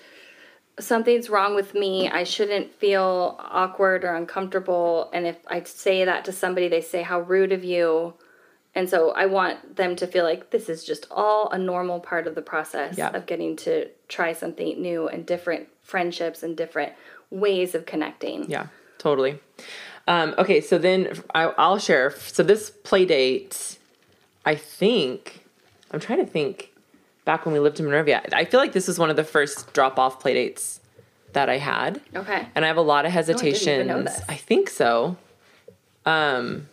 [0.78, 2.08] something's wrong with me.
[2.08, 5.10] I shouldn't feel awkward or uncomfortable.
[5.12, 8.14] And if I say that to somebody, they say, "How rude of you."
[8.74, 12.26] And so I want them to feel like this is just all a normal part
[12.26, 13.14] of the process Yeah.
[13.14, 16.94] of getting to try something new and different friendships and different
[17.30, 18.50] ways of connecting.
[18.50, 19.40] Yeah, totally.
[20.08, 22.12] Um, okay, so then I, I'll share.
[22.12, 23.78] So this play date,
[24.44, 25.44] I think,
[25.90, 26.72] I'm trying to think
[27.24, 28.22] back when we lived in Monrovia.
[28.32, 30.80] I feel like this was one of the first drop off play dates
[31.32, 32.00] that I had.
[32.14, 32.46] Okay.
[32.54, 34.04] And I have a lot of even hesitations.
[34.04, 34.20] this.
[34.28, 35.16] I think so.
[36.04, 36.68] Um,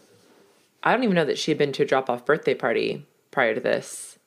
[0.83, 3.55] I don't even know that she had been to a drop off birthday party prior
[3.55, 4.19] to this.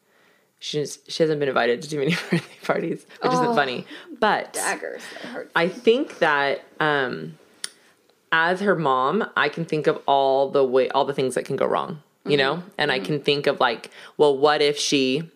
[0.58, 3.42] She's, she hasn't been invited to too many birthday parties, which Oh.
[3.42, 3.86] isn't funny.
[4.18, 5.02] But Daggers.
[5.54, 7.38] I think that um,
[8.32, 11.56] as her mom, I can think of all the way all the things that can
[11.56, 12.38] go wrong, you mm-hmm.
[12.38, 13.06] know, and I mm-hmm.
[13.06, 15.30] can think of like, well, what if she,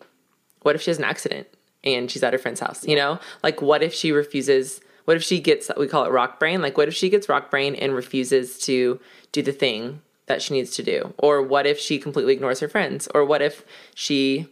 [0.61, 1.47] what if she has an accident
[1.83, 4.81] and she's at her friend's house, you know, like what if she refuses.
[5.05, 6.61] What if she gets, we call it rock brain?
[6.61, 8.99] Like, what if she gets rock brain and refuses to
[9.31, 11.13] do the thing that she needs to do?
[11.17, 13.07] Or what if she completely ignores her friends?
[13.13, 14.47] Or what if she,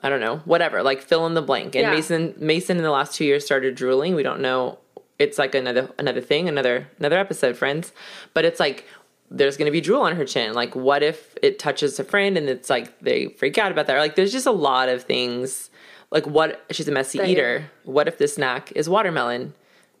[0.00, 1.74] I don't know, whatever, like fill in the blank.
[1.74, 1.90] And Yeah.
[1.90, 4.14] Macy, Macy in the last two years started drooling.
[4.14, 4.78] We don't know.
[5.18, 7.92] It's like another another thing, another another episode, friends.
[8.32, 8.86] But it's like
[9.30, 10.54] there's going to be drool on her chin.
[10.54, 13.96] Like, what if it touches a friend and it's like they freak out about that?
[13.96, 15.70] Or like, there's just a lot of things.
[16.10, 16.64] Like, what?
[16.70, 17.70] She's a messy eater.
[17.84, 19.54] What if the snack is watermelon?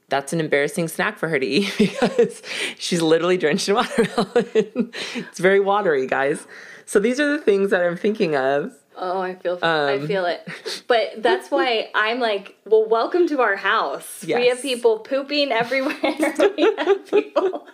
[0.08, 2.42] That's an embarrassing snack for her to eat because
[2.78, 4.92] she's literally drenched in watermelon.
[5.14, 6.46] it's very watery, guys.
[6.86, 8.72] So these are the things that I'm thinking of.
[8.96, 10.46] Oh, I feel I Um, feel it.
[10.86, 14.24] But that's why I'm like, well, welcome to our house.
[14.24, 15.96] We have people pooping everywhere.
[16.56, 17.66] we have people.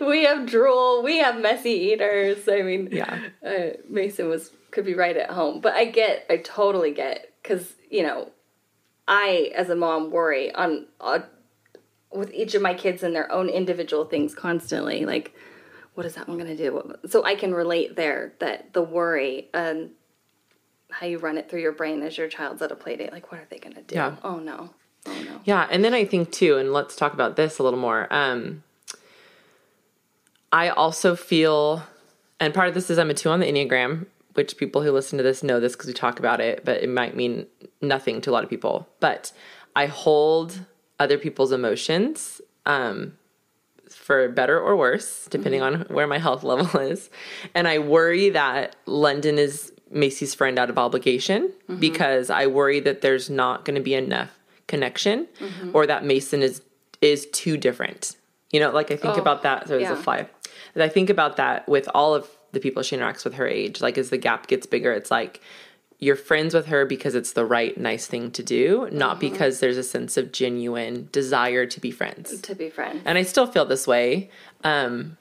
[0.00, 1.02] We have drool.
[1.02, 2.48] We have messy eaters.
[2.48, 3.18] I mean, Yeah.
[3.44, 7.74] uh, Macy was could be right at home, but I get, I totally get, because
[7.90, 8.30] you know,
[9.08, 10.86] I as a mom worry on.
[11.00, 11.24] on
[12.12, 15.34] with each of my kids and their own individual things constantly like
[15.94, 19.50] what is that one going to do so i can relate there that the worry
[19.52, 19.90] and
[20.98, 23.30] how you run it through your brain as your child's at a play date like
[23.30, 24.16] what are they going to do Yeah.
[24.24, 24.70] oh no
[25.06, 27.78] oh no Yeah, and then I think too, and let's talk about this a little
[27.78, 28.06] more.
[28.10, 28.62] Um,
[30.52, 31.82] I also feel,
[32.40, 35.18] and part of this is I'm a two on the Enneagram, which people who listen
[35.18, 37.46] to this know this because we talk about it, but it might mean
[37.82, 38.88] nothing to a lot of people.
[39.00, 39.32] But
[39.74, 40.60] I hold
[40.98, 43.18] other people's emotions um,
[43.90, 47.10] for better or worse, depending on where my health level is.
[47.54, 53.00] And I worry that London is Macy's friend out of obligation because I worry that
[53.02, 54.30] there's not going to be enough
[54.66, 55.28] connection
[55.72, 56.62] or that Macy is
[57.00, 58.16] is too different.
[58.52, 59.68] You know, like I think Oh, about that.
[59.68, 59.92] So there's yeah.
[59.92, 60.26] a fly.
[60.74, 63.80] And I think about that with all of the people she interacts with her age.
[63.80, 65.40] Like as the gap gets bigger, it's like
[65.98, 69.32] you're friends with her because it's the right nice thing to do, not Mm-hmm.
[69.32, 72.40] because there's a sense of genuine desire to be friends.
[72.40, 74.30] to be friends And I still feel this way.
[74.64, 75.16] Um,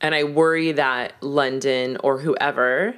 [0.00, 2.94] and I worry that London or whoever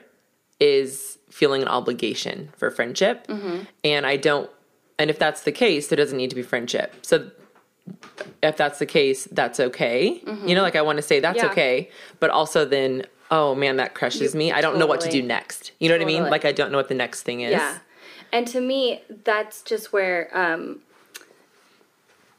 [0.61, 3.27] is feeling an obligation for friendship.
[3.27, 3.61] Mm-hmm.
[3.85, 4.51] And I don't,
[4.99, 6.94] and if that's the case, there doesn't need to be friendship.
[7.03, 7.31] So
[8.42, 10.21] if that's the case, that's okay.
[10.47, 11.47] You know, like I want to say that's Mm-hmm.
[11.47, 11.53] Yeah.
[11.53, 11.90] okay.
[12.18, 14.53] But also then, oh man, that crushes me.
[14.53, 15.73] I don't know what to do next.
[15.79, 16.25] You know what I mean?
[16.25, 17.53] Like I don't know what the next thing is.
[17.53, 17.79] Yeah.
[18.33, 20.81] And to me, that's just where um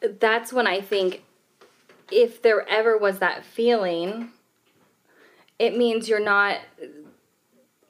[0.02, 1.24] that's when I think
[2.12, 4.32] if there ever was that feeling,
[5.58, 6.58] it means you're not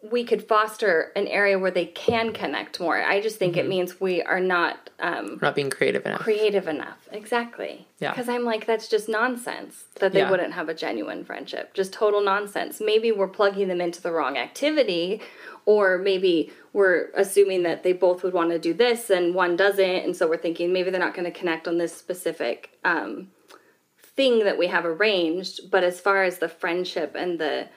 [0.02, 3.02] we could foster an area where they can connect more.
[3.02, 3.70] I just think it Mm-hmm.
[3.70, 6.22] means we are not um not being creative enough.
[6.22, 7.08] creative enough.
[7.12, 7.86] Exactly.
[8.00, 8.12] Yeah.
[8.12, 10.32] Because I'm like, that's just nonsense that they Yeah.
[10.32, 11.74] wouldn't have a genuine friendship.
[11.74, 12.80] Just total nonsense.
[12.80, 15.22] Maybe we're plugging them into the wrong activity,
[15.66, 19.84] or maybe we're assuming that they both would want to do this and one doesn't.
[20.06, 23.32] And so we're thinking maybe they're not going to connect on this specific um,
[24.16, 25.70] thing that we have arranged.
[25.70, 27.68] But as far as the friendship and the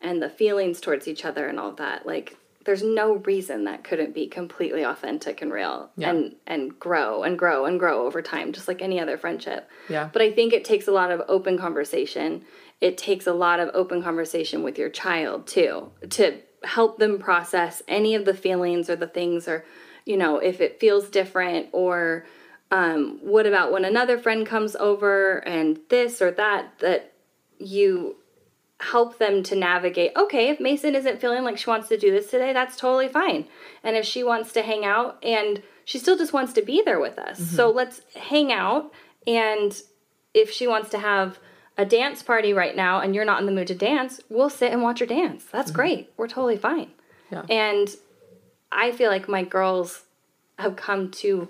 [0.00, 4.14] and the feelings towards each other and all that, like there's no reason that couldn't
[4.14, 6.10] be completely authentic and real Yeah.
[6.10, 10.10] and and grow and grow and grow over time just like any other friendship Yeah.
[10.12, 12.44] but i think it takes a lot of open conversation
[12.82, 17.82] it takes a lot of open conversation with your child too to help them process
[17.88, 19.64] any of the feelings or the things or
[20.04, 22.26] you know if it feels different or
[22.70, 27.14] um, what about when another friend comes over and this or that that
[27.58, 28.16] you
[28.80, 32.30] help them to navigate okay if macy isn't feeling like she wants to do this
[32.30, 33.46] today that's totally fine
[33.84, 36.98] and if she wants to hang out and she still just wants to be there
[36.98, 37.56] with us mm-hmm.
[37.56, 38.90] so let's hang out
[39.26, 39.82] and
[40.34, 41.38] if she wants to have
[41.76, 44.72] a dance party right now and you're not in the mood to dance, we'll sit
[44.72, 45.44] and watch her dance.
[45.44, 45.76] That's mm-hmm.
[45.76, 46.12] great.
[46.16, 46.90] We're totally fine.
[47.30, 47.44] Yeah.
[47.48, 47.88] And
[48.70, 50.02] I feel like my girls
[50.58, 51.48] have come to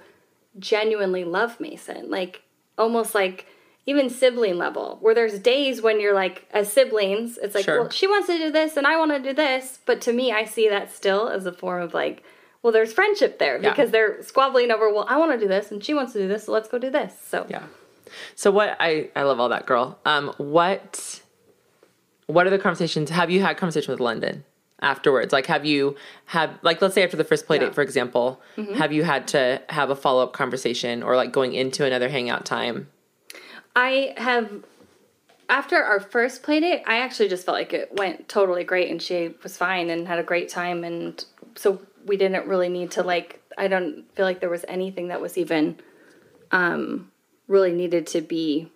[0.58, 2.02] genuinely love Macy.
[2.04, 2.42] Like
[2.78, 3.46] almost like
[3.90, 7.80] even sibling level, where there's days when you're like as siblings, it's like, Sure.
[7.80, 9.78] well, she wants to do this and I want to do this.
[9.84, 12.22] But to me, I see that still as a form of like,
[12.62, 13.70] well, there's friendship there Yeah.
[13.70, 16.28] because they're squabbling over, well, I want to do this and she wants to do
[16.28, 17.12] this, so let's go do this.
[17.26, 17.64] So Yeah.
[18.34, 19.98] So what I I love all that girl.
[20.04, 21.20] Um what
[22.26, 24.44] what are the conversations have you had conversation with London
[24.82, 25.32] afterwards?
[25.32, 27.66] Like have you have like let's say after the first play Yeah.
[27.66, 28.40] date for example,
[28.76, 32.88] have you had to have a follow-up conversation or like going into another hangout time?
[33.80, 34.62] I have
[35.48, 39.00] after our first play date, I actually just felt like it went totally great and
[39.00, 41.24] she was fine and had a great time and
[41.56, 45.22] so we didn't really need to like I don't feel like there was anything that
[45.22, 45.78] was even
[46.52, 47.10] um
[47.48, 48.70] really needed to be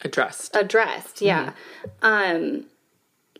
[0.00, 0.56] Addressed.
[0.56, 1.20] addressed.
[1.20, 1.52] Yeah.
[2.00, 2.64] Um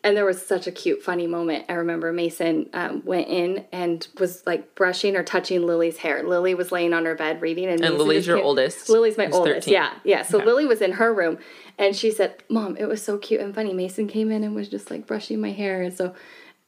[0.05, 1.65] and there was such a cute funny moment.
[1.69, 6.23] I remember Macy um, went in and was like brushing or touching Lily's hair.
[6.23, 9.27] Lily was laying on her bed reading and, Macy Lily's your came- oldest, Lily's my
[9.27, 9.67] who's oldest.
[9.67, 9.75] 13.
[9.75, 9.93] Yeah.
[10.05, 10.23] Yeah.
[10.23, 10.47] So Okay.
[10.47, 11.39] Lily was in her room
[11.79, 13.73] and she said, "Mom, it was so cute and funny.
[13.73, 16.15] Macy came in and was just like brushing my hair." And so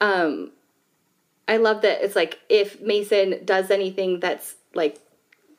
[0.01, 0.51] um
[1.49, 4.99] I love that it's like if Macy does anything that's like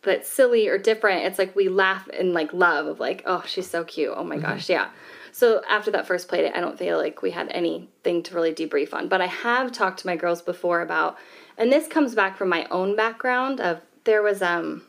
[0.03, 3.69] that's silly or different, it's like we laugh and like love of like, oh, she's
[3.69, 4.13] so cute.
[4.15, 4.89] Oh my gosh, yeah.
[5.31, 8.53] So after that first play date, I don't feel like we had anything to really
[8.53, 9.07] debrief on.
[9.07, 11.17] But I have talked to my girls before about,
[11.57, 14.83] and this comes back from my own background of there was um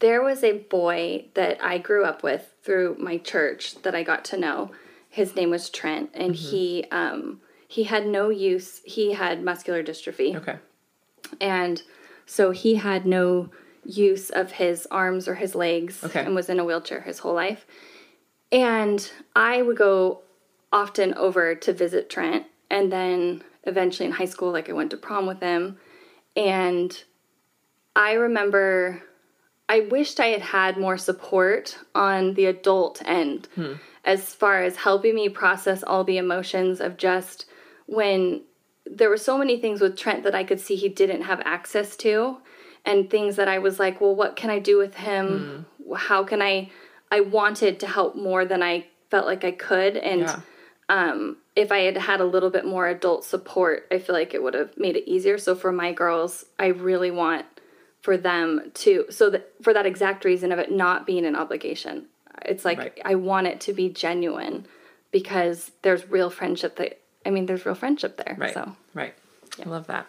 [0.00, 4.24] there was a boy that I grew up with through my church that I got
[4.26, 4.70] to know.
[5.10, 8.80] His name was Trent, and he um he had no use.
[8.84, 10.56] He had muscular dystrophy Okay.
[11.40, 11.82] and
[12.28, 13.48] so he had no
[13.84, 16.20] use of his arms or his legs Okay.
[16.24, 17.66] and was in a wheelchair his whole life.
[18.52, 20.20] And i would go
[20.70, 24.96] often over to visit trent and then eventually in high school like i went to
[24.96, 25.78] prom with him.
[26.36, 27.02] And
[27.96, 29.02] i remember
[29.68, 33.72] i wished i had had more support on the adult end hmm.
[34.04, 37.46] as far as helping me process all the emotions of just
[37.86, 38.42] when
[38.90, 41.96] there were so many things with Trent that I could see he didn't have access
[41.98, 42.38] to
[42.84, 45.66] and things that I was like, well, what can I do with him?
[45.96, 46.70] How can I
[47.10, 50.40] I wanted to help more than I felt like I could and Yeah.
[50.88, 54.42] um if I had had a little bit more adult support, I feel like it
[54.42, 55.38] would have made it easier.
[55.38, 57.46] So for my girls, I really want
[58.00, 62.06] for them to so that for that exact reason of it not being an obligation.
[62.44, 62.98] It's like Right.
[63.04, 64.66] I want it to be genuine
[65.10, 68.36] because there's real friendship that I mean there's real friendship there.
[68.36, 68.54] Right.
[68.54, 69.14] So Right.
[69.64, 70.06] I love that.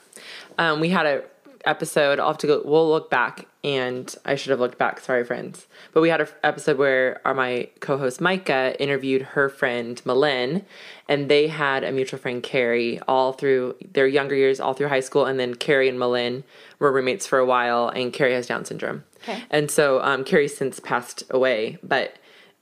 [0.58, 1.24] Um, we had a
[1.66, 2.20] episode.
[2.20, 2.62] I'll have to go.
[2.64, 5.00] We'll look back, and I should have looked back.
[5.00, 5.68] Sorry, friends.
[5.94, 10.66] But we had an episode where our my co-host Micah interviewed her friend Malin,
[11.08, 15.00] and they had a mutual friend Carrie all through their younger years, all through high
[15.00, 16.44] school, and then Carrie and Malin
[16.80, 19.04] were roommates for a while, and Carrie has Down syndrome.
[19.24, 19.44] Okay.
[19.50, 22.16] And so um, Carrie's since passed away, but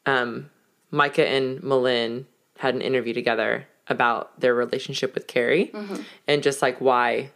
[0.06, 0.50] um,
[0.90, 2.26] Micah and Malin
[2.58, 5.72] had an interview together about their relationship with Carrie
[6.28, 7.32] and just like why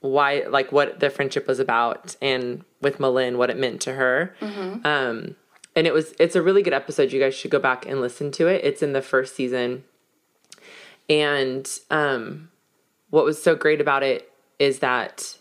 [0.00, 4.34] why like what the friendship was about and with Malin what it meant to her.
[4.84, 5.36] Um
[5.76, 7.12] and it was it's a really good episode.
[7.12, 8.64] You guys should go back and listen to it.
[8.64, 9.84] It's in the first season.
[11.08, 12.50] And um
[13.10, 15.36] what was so great about it is that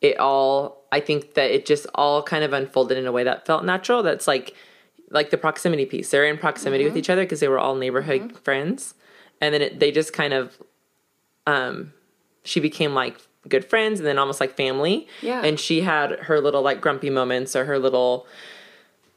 [0.00, 3.46] it all I think that it just all kind of unfolded in a way that
[3.46, 4.02] felt natural.
[4.02, 4.54] That's like
[5.10, 6.10] like the proximity piece.
[6.10, 8.94] They're in proximity with each other because they were all neighborhood friends,
[9.40, 10.56] and then it, they just kind of,
[11.46, 11.92] um,
[12.44, 13.16] she became like
[13.48, 15.06] good friends and then almost like family.
[15.22, 15.42] Yeah.
[15.44, 18.26] And she had her little like grumpy moments or her little,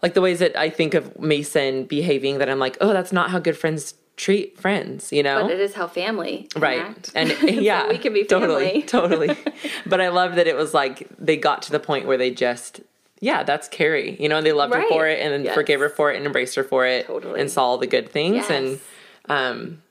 [0.02, 3.32] like the ways that I think of Macy behaving that I'm like, oh, that's not
[3.32, 5.12] how good friends treat friends.
[5.14, 5.44] You know.
[5.44, 6.80] but it is how family Right.
[6.82, 7.12] act.
[7.16, 8.84] And So yeah, we can be family.
[8.88, 9.38] Totally, totally.
[9.86, 12.82] but I love that it was like they got to the point where they just,
[13.22, 15.56] yeah, that's Carrie, you know, and they loved her for it and then Yes.
[15.56, 17.40] forgave her for it and embraced her for it Totally.
[17.40, 18.36] and saw all the good things.
[18.36, 18.50] Yes.
[18.50, 18.80] And,
[19.28, 19.82] um,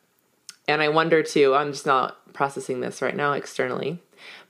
[0.69, 4.01] and I wonder too, I'm just not processing this right now externally,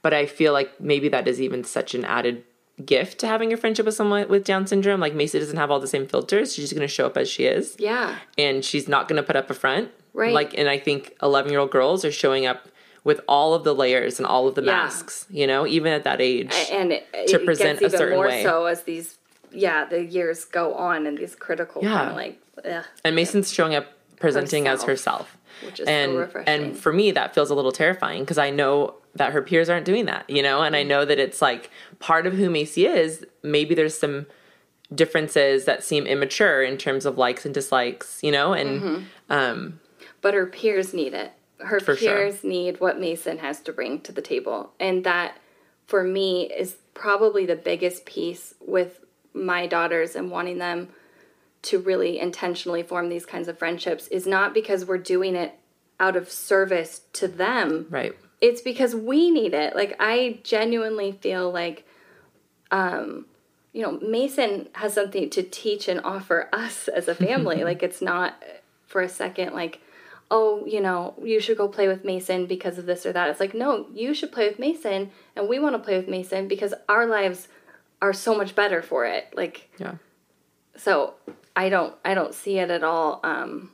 [0.02, 2.44] but I feel like maybe that is even such an added
[2.84, 5.00] gift to having a friendship with someone with Down syndrome.
[5.00, 6.54] Like Macy doesn't have all the same filters.
[6.54, 8.16] She's just going to show up as she is yeah.
[8.36, 9.90] and she's not going to put up a front.
[10.12, 10.32] Right.
[10.34, 12.68] Like, and I think 11 year old girls are showing up
[13.04, 14.72] with all of the layers and all of the Yeah.
[14.72, 16.52] masks, you know, even at that age.
[16.70, 18.42] and it, To present a gets even certain more way.
[18.42, 19.16] so as these
[19.50, 21.94] yeah the years go on and these critical Yeah.
[21.96, 22.38] kind of like
[22.70, 23.86] ugh, and Macy's showing up
[24.20, 25.37] presenting as Herself.
[25.64, 28.50] Which is and so refreshing and for me that feels a little terrifying because I
[28.50, 30.88] know that her peers aren't doing that, you know, and I Mm.
[30.88, 33.24] know that it's like part of who Macy is.
[33.42, 34.26] Maybe there's some
[34.94, 39.80] differences that seem immature in terms of likes and dislikes, you know, and um,
[40.20, 41.32] but her peers need it.
[41.58, 42.16] Her For sure.
[42.16, 44.72] peers need what Macy has to bring to the table.
[44.78, 45.36] And that,
[45.86, 49.00] for me, is probably the biggest piece with
[49.34, 50.88] my daughters and wanting them
[51.62, 55.58] to really intentionally form these kinds of friendships is not because we're doing it
[56.00, 57.86] out of service to them.
[57.90, 59.74] right, It's because we need it.
[59.74, 61.84] Like, I genuinely feel like,
[62.70, 63.26] um,
[63.72, 67.64] you know, Macy has something to teach and offer us as a family.
[67.70, 68.42] like, it's not
[68.86, 69.80] for a second like,
[70.30, 73.28] oh, you know, you should go play with Macy because of this or that.
[73.30, 76.42] It's like, no, you should play with Macy, and we want to play with Macy
[76.42, 77.48] because our lives
[78.02, 79.32] are so much better for it.
[79.34, 79.94] Like, yeah,
[80.76, 81.14] so
[81.58, 83.18] I don't, I don't see it at all.
[83.24, 83.72] Um,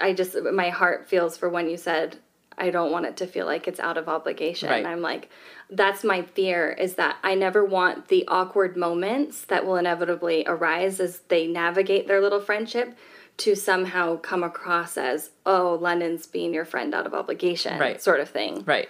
[0.00, 2.18] I just, my heart feels for when you said,
[2.56, 4.68] I don't want it to feel like it's out of obligation.
[4.70, 4.86] Right.
[4.86, 5.28] I'm like,
[5.68, 11.00] that's my fear is that I never want the awkward moments that will inevitably arise
[11.00, 12.96] as they navigate their little friendship
[13.38, 18.00] to somehow come across as, oh, London's being your friend out of obligation, Right.
[18.00, 18.62] sort of thing.
[18.66, 18.88] right.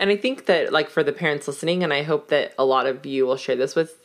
[0.00, 2.86] And I think that, like, for the parents listening, and I hope that a lot
[2.86, 4.00] of you will share this with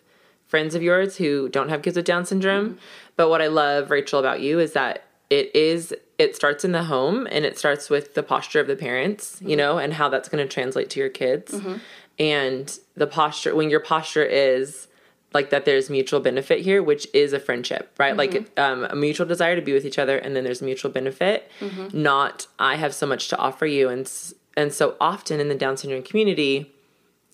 [0.50, 2.72] friends of yours who don't have kids with Down syndrome.
[2.72, 2.80] Mm-hmm.
[3.16, 6.84] But what I love, Rachel, about you is that it is it starts in the
[6.84, 9.58] home and it starts with the posture of the parents, you mm-hmm.
[9.58, 11.54] know, and how that's going to translate to your kids.
[11.54, 11.76] Mm-hmm.
[12.18, 14.88] And the posture when your posture is
[15.34, 18.18] like that there's mutual benefit here, which is a friendship, right?
[18.18, 21.50] Like um, a mutual desire to be with each other, and then there's mutual benefit.
[21.94, 24.12] Not I have so much to offer you, and
[24.58, 26.74] and so often in the Down syndrome community,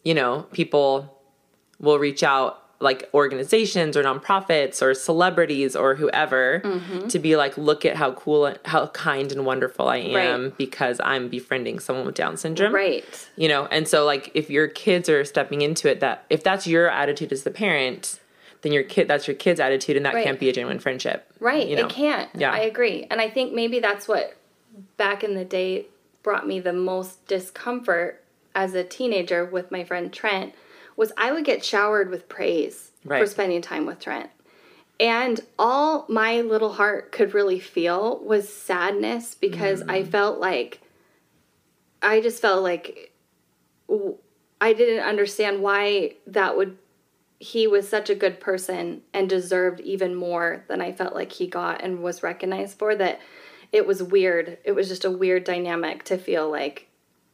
[0.03, 1.17] you know, people
[1.79, 7.07] will reach out like organizations or nonprofits or celebrities or whoever mm-hmm.
[7.07, 10.57] to be like look at how cool and how kind and wonderful I am Right.
[10.57, 13.05] because I'm befriending someone with down syndrome Right.
[13.37, 16.67] you know and so like if your kids are stepping into it that if that's
[16.67, 18.19] your attitude as the parent
[18.61, 20.25] then your kid that's your kid's attitude and that Right.
[20.25, 21.67] can't be a genuine friendship Right.
[21.67, 22.29] you know It can't.
[22.35, 22.51] Yeah.
[22.51, 23.07] I agree.
[23.09, 24.35] And I think maybe that's what
[24.97, 25.85] back in the day
[26.23, 28.21] brought me the most discomfort
[28.53, 30.53] as a teenager with my friend Trent
[30.95, 34.29] was I would get showered with praise for spending time with Trent.
[34.99, 40.07] And all my little heart could really feel was sadness because I Mm.
[40.07, 40.79] felt like
[42.01, 43.11] I just felt like
[44.61, 46.77] I didn't understand why that would
[47.37, 51.47] he was such a good person and deserved even more than I felt like he
[51.47, 53.19] got and was recognized for that
[53.73, 54.57] it was weird.
[54.63, 56.87] It was just a weird dynamic to feel like,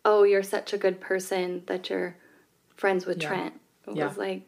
[0.04, 2.15] oh, you're such a good person that you're
[2.82, 3.28] friends with Yeah.
[3.30, 3.54] Trent.
[3.88, 4.08] It Yeah.
[4.08, 4.41] was like,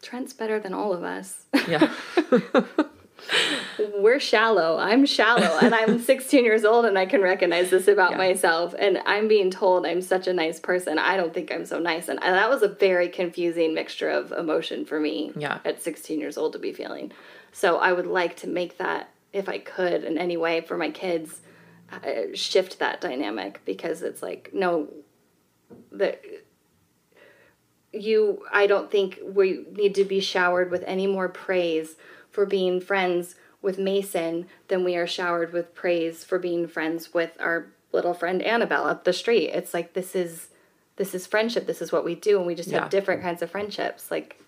[0.00, 1.44] Trent's better than all of us.
[1.68, 1.92] yeah
[3.98, 4.78] We're shallow.
[4.78, 5.58] I'm shallow.
[5.60, 8.16] and I'm 16 years old and I can recognize this about Yeah.
[8.18, 8.74] myself.
[8.78, 10.98] And I'm being told I'm such a nice person.
[10.98, 12.08] I don't think I'm so nice.
[12.08, 15.58] And that was a very confusing mixture of emotion for me Yeah.
[15.64, 17.12] at 16 years old to be feeling.
[17.52, 20.90] So I would like to make that, if I could in any way for my
[20.90, 21.40] kids,
[21.92, 24.88] uh, shift that dynamic because it's like, no,
[25.90, 26.16] the
[27.92, 31.96] you i don't think we need to be showered with any more praise
[32.30, 37.32] for being friends with macy than we are showered with praise for being friends with
[37.40, 39.48] our little friend annabelle up the street.
[39.48, 40.48] It's like this is
[40.96, 41.66] this is friendship.
[41.66, 42.80] This is what we do and we just Yeah.
[42.82, 44.40] have different kinds of friendships like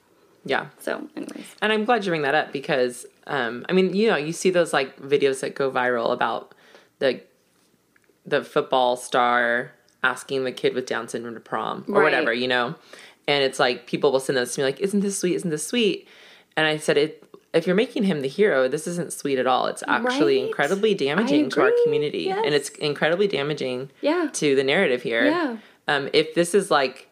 [0.45, 0.67] yeah.
[0.79, 1.45] so anyways.
[1.61, 4.51] And I'm glad you bring that up because, um, I mean, you know, you see
[4.51, 6.55] those like videos that go viral about
[7.01, 7.21] the
[8.25, 9.73] the football star
[10.05, 12.05] asking the kid with Down syndrome to prom or Right.
[12.05, 12.77] whatever, you know,
[13.29, 15.35] and it's like people will send those to me like, "Isn't this sweet?
[15.37, 16.09] Isn't this sweet?"
[16.57, 19.67] And I said, "It if you're making him the hero, this isn't sweet at all.
[19.67, 20.47] It's actually Right.
[20.47, 24.31] incredibly damaging to our community, and it's incredibly damaging Yeah.
[24.33, 25.27] to the narrative here.
[25.27, 25.57] Yeah.
[25.87, 27.09] Um, if this is like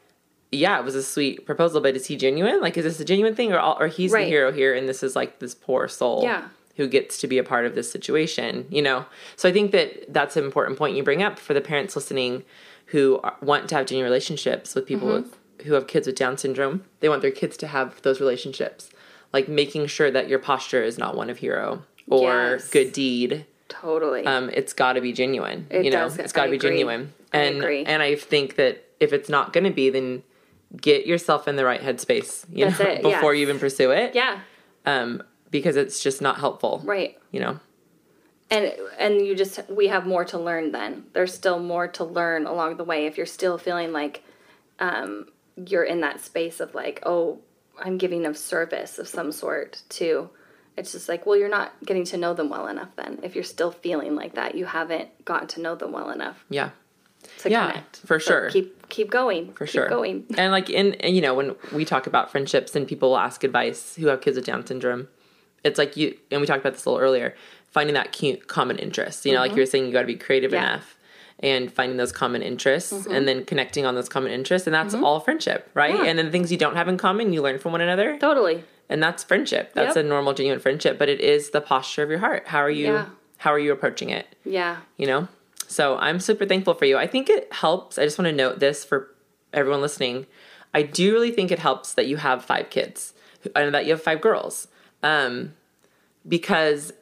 [0.53, 2.61] yeah, it was a sweet proposal, but is he genuine?
[2.61, 4.25] Like, is this a genuine thing, or all, or he's Right.
[4.25, 6.49] the hero here, and this is like this poor soul, Yeah.
[6.77, 9.05] who gets to be a part of this situation, you know?
[9.37, 12.43] So I think that that's an important point you bring up for the parents listening
[12.87, 15.17] who want to have genuine relationships with people Mm-hmm.
[15.29, 16.85] with, who have kids with Down syndrome.
[17.01, 18.91] They want their kids to have those relationships,
[19.33, 22.69] like making sure that your posture is not one of hero or Yes.
[22.71, 23.47] good deed.
[23.69, 25.67] totally Um, it's got to be genuine.
[25.71, 26.19] It you know, does.
[26.19, 26.71] it's got to be agree.
[26.71, 27.13] genuine.
[27.33, 27.85] I And agree.
[27.85, 30.23] and I think that if it's not going to be, then
[30.77, 32.45] get yourself in the right headspace.
[32.53, 34.15] You That's know, it, before you even pursue it.
[34.15, 34.41] yeah
[34.87, 36.81] Um, because it's just not helpful.
[36.85, 37.61] right You know.
[38.51, 42.47] and and you just we have more to learn then there's still more to learn
[42.47, 44.23] along the way if you're still feeling like
[44.81, 45.27] um,
[45.57, 47.39] you're in that space of like oh
[47.79, 50.31] i'm giving of service of some sort to
[50.77, 53.45] it's just like well you're not getting to know them well enough then if you're
[53.45, 56.71] still feeling like that you haven't gotten to know them well enough Yeah.
[57.39, 57.97] to Yeah, connect.
[57.99, 58.51] for So sure.
[58.51, 59.53] Keep keep going.
[59.53, 59.85] for sure.
[59.85, 59.89] keep sure.
[59.89, 60.27] Going.
[60.39, 63.97] And like in you know when we talk about friendships and people will ask advice
[63.97, 65.09] who have kids with Down syndrome,
[65.63, 67.35] it's like you and we talked about this a little earlier.
[67.73, 69.25] Finding that cute common interest.
[69.27, 70.57] You know, like you were saying, you got to be creative Mm-hmm.
[70.65, 70.69] Yeah.
[70.71, 70.75] Mm-hmm.
[70.75, 70.97] enough.
[71.43, 74.67] And finding those common interests and then connecting on those common interests.
[74.67, 75.95] And that's all friendship, right?
[75.95, 76.05] Yeah.
[76.05, 78.19] And then the things you don't have in common, you learn from one another.
[78.19, 78.63] Totally.
[78.91, 79.73] And that's friendship.
[79.73, 80.05] That's Yep.
[80.05, 80.99] a normal, genuine friendship.
[80.99, 82.49] But it is the posture of your heart.
[82.49, 83.07] How are you Yeah.
[83.39, 84.27] how are you approaching it?
[84.45, 84.77] Yeah.
[84.99, 85.29] you know
[85.67, 88.59] so i'm super thankful for you i think it helps i just want to note
[88.59, 89.15] this for
[89.53, 90.27] everyone listening
[90.75, 93.15] i do really think it helps that you have five kids
[93.55, 94.67] and that you have five girls
[95.05, 95.55] um
[96.29, 96.93] because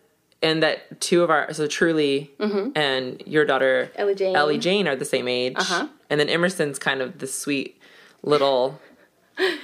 [0.43, 4.01] and that two of our so truly and your daughter Mm-hmm.
[4.01, 4.36] Ellie Jane.
[4.36, 5.89] ellie jane are the same age Uh-huh.
[6.11, 7.78] and then emerson's kind of the sweet
[8.22, 8.80] little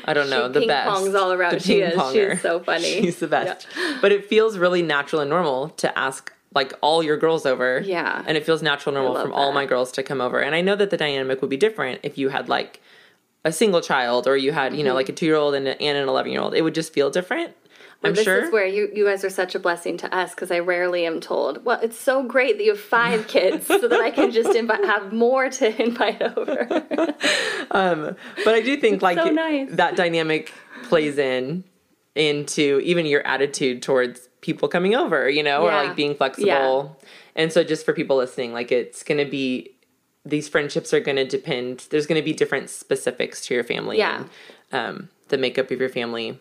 [0.05, 0.89] I don't know the best.
[0.89, 1.55] pongs all around.
[1.55, 1.95] The She is.
[1.95, 2.85] ping She is so funny.
[3.03, 3.67] She's the best.
[4.01, 7.81] But it feels really natural and normal to ask like all your girls over.
[7.85, 8.23] Yeah.
[8.25, 10.39] And it feels natural and normal from all my girls to come over.
[10.39, 12.81] And I know that the dynamic would be different if you had like
[13.45, 15.99] a single child or you had, you know, like a two year old and, and
[15.99, 16.55] an 11 year old.
[16.55, 17.57] It would just feel different.
[18.05, 18.45] I'm this sure.
[18.45, 21.21] is where you, you guys are such a blessing to us because I rarely am
[21.21, 24.55] told, well, it's so great that you have five kids so that I can just
[24.55, 26.67] invite, have more to invite over.
[27.71, 29.69] but I do think like so nice.
[29.73, 30.53] that dynamic
[30.85, 31.65] plays in
[32.15, 36.97] into even your attitude towards people coming over, you know, or like being flexible.
[37.35, 39.71] And so just for people listening, like it's going to be
[40.25, 43.99] these friendships are going to depend there's going to be different specifics to your family
[43.99, 44.25] Yeah.
[44.73, 46.39] and um, the makeup of your family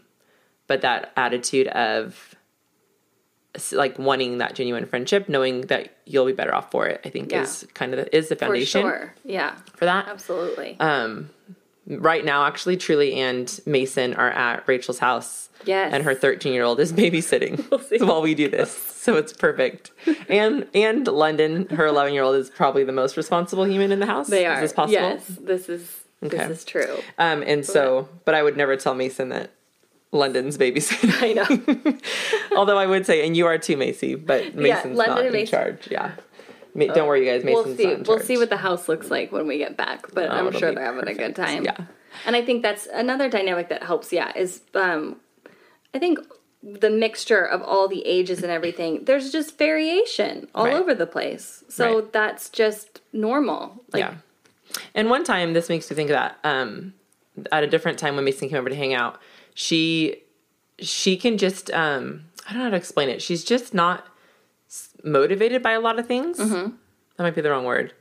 [0.68, 2.36] but that attitude of
[3.72, 7.32] like wanting that genuine friendship knowing that you'll be better off for it i think
[7.32, 7.44] Yeah.
[7.44, 9.14] is kind of the, is the For foundation sure.
[9.24, 9.56] Yeah.
[9.76, 10.76] for that Absolutely.
[10.80, 11.30] um,
[11.86, 15.50] right now, actually, Truly and Macy are at Rachel's house.
[15.66, 15.92] Yes.
[15.94, 17.58] And her 13 year old is babysitting
[17.90, 18.04] see.
[18.04, 18.72] while we do this.
[18.72, 19.92] So it's perfect.
[20.30, 24.06] And and London, her 11 year old, is probably the most responsible human in the
[24.06, 24.28] house.
[24.30, 24.56] they are.
[24.56, 24.94] Is this possible?
[24.94, 25.26] Yes.
[25.28, 26.38] This is Okay.
[26.38, 26.98] this is true.
[27.18, 29.52] Um, and so, but I would never tell Macy that
[30.14, 31.12] London's babysitting.
[31.22, 31.98] I know.
[32.58, 35.52] Although I would say, and you are too, Macy, but Macy's London not in Macy.
[35.52, 35.88] charge.
[35.92, 36.12] Yeah.
[36.76, 37.44] Ma- don't worry, you guys.
[37.44, 37.84] Macy's we'll see.
[37.86, 40.34] not in We'll see what the house looks like when we get back, but Oh,
[40.48, 41.66] I'm sure they're having a good time.
[41.66, 41.78] Yeah.
[42.26, 45.18] And I think that's another dynamic that helps, yeah, is um
[45.94, 46.20] I think
[46.64, 50.74] the mixture of all the ages and everything, there's just variation all Right.
[50.76, 51.64] over the place.
[51.70, 52.14] So Right.
[52.14, 53.84] that's just normal.
[53.92, 54.14] Like yeah.
[54.96, 56.38] And one time, this makes me think of that.
[56.44, 56.94] Um,
[57.52, 59.20] at a different time when Macy came over to hang out,
[59.54, 60.24] she
[60.80, 63.22] she can just um, I don't know how to explain it.
[63.22, 64.08] She's just not
[65.04, 66.38] motivated by a lot of things.
[66.38, 66.76] Mm-hmm.
[67.18, 67.94] That might be the wrong word.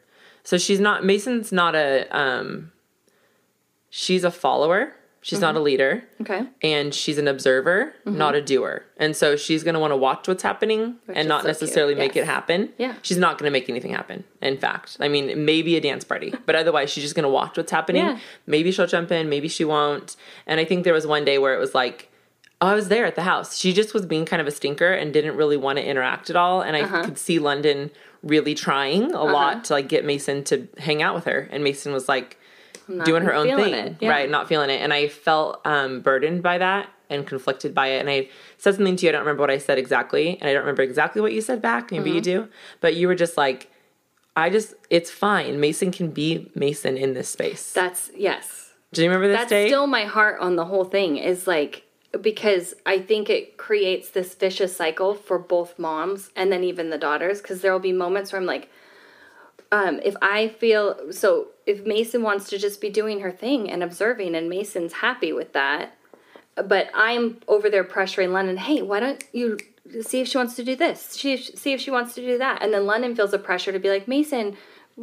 [0.45, 2.73] So she's not Macy's not a um,
[3.91, 4.95] she's a follower.
[5.25, 5.65] She's not a Mm-hmm.
[5.65, 6.43] leader Okay.
[6.63, 8.85] and she's an observer, not a doer.
[8.97, 11.95] And so she's going to want to watch what's happening Which and not so necessarily
[11.95, 12.71] make it happen.
[12.77, 12.95] Yeah.
[13.03, 14.25] She's not going to make anything happen.
[14.41, 17.57] In fact, I mean, maybe a dance party, but otherwise she's just going to watch
[17.57, 18.05] what's happening.
[18.05, 18.19] Yeah.
[18.47, 20.17] Maybe she'll jump in, maybe she won't.
[20.47, 22.11] And I think there was one day where it was like,
[22.61, 23.57] oh, I was there at the house.
[23.57, 26.37] She just was being kind of a stinker and didn't really want to interact at
[26.37, 26.63] all.
[26.63, 27.05] And I Uh-huh.
[27.05, 27.91] could see London
[28.25, 31.49] really trying a lot to like get Macy to hang out with her.
[31.53, 32.39] And Macy was like,
[33.05, 33.97] doing her own thing.
[34.01, 34.09] Yeah.
[34.11, 34.31] right?
[34.31, 38.01] Not feeling it, and I felt um, burdened by that and conflicted by it.
[38.01, 38.29] And I
[38.59, 39.11] said something to you.
[39.11, 41.61] I don't remember what I said exactly, and I don't remember exactly what you said
[41.63, 41.91] back.
[41.91, 42.45] Maybe you Mm-hmm.
[42.45, 42.49] do,
[42.81, 43.71] but you were just like,
[44.37, 45.61] "I just, it's fine.
[45.61, 48.73] Macy can be Macy in this space." That's yes.
[48.93, 49.69] do you remember this That's day?
[49.69, 51.85] still my heart on the whole thing is like
[52.21, 56.99] because I think it creates this vicious cycle for both moms and then even the
[56.99, 58.69] daughters because there will be moments where I'm like
[59.71, 63.83] um, if I feel so if Macy wants to just be doing her thing and
[63.83, 65.97] observing and Macy's happy with that
[66.57, 69.59] but I'm over there pressuring London hey why don't you
[70.03, 72.63] see if she wants to do this she see if she wants to do that
[72.63, 74.55] and then London feels a pressure to be like Macy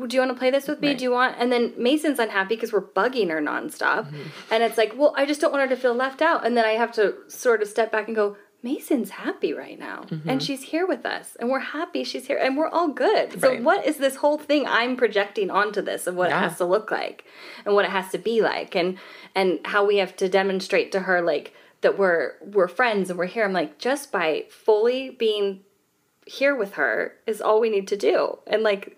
[0.07, 0.89] do you want to play this with me?
[0.89, 0.97] Right.
[0.97, 1.35] Do you want?
[1.39, 4.05] And then Macy's unhappy because we're bugging her nonstop.
[4.05, 4.21] Mm-hmm.
[4.51, 6.45] And it's like, well, I just don't want her to feel left out.
[6.45, 10.01] And then I have to sort of step back and go, Macy's happy right now.
[10.09, 10.37] And mm-hmm.
[10.39, 11.37] she's here with us.
[11.39, 12.37] And we're happy she's here.
[12.37, 13.39] And we're all good.
[13.39, 13.63] So, Right.
[13.63, 16.39] what is this whole thing I'm projecting onto this of what Yeah.
[16.39, 17.23] it has to look like
[17.65, 18.97] and what it has to be like and
[19.33, 23.27] and how we have to demonstrate to her like that we're we're friends and we're
[23.27, 23.45] here.
[23.45, 25.61] I'm like, just by fully being
[26.25, 28.39] here with her is all we need to do.
[28.45, 28.97] And like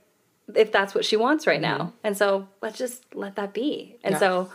[0.55, 1.77] if that's what she wants right mm-hmm.
[1.77, 1.93] now.
[2.03, 3.97] And so let's just let that be.
[4.03, 4.19] And Yeah.
[4.19, 4.51] so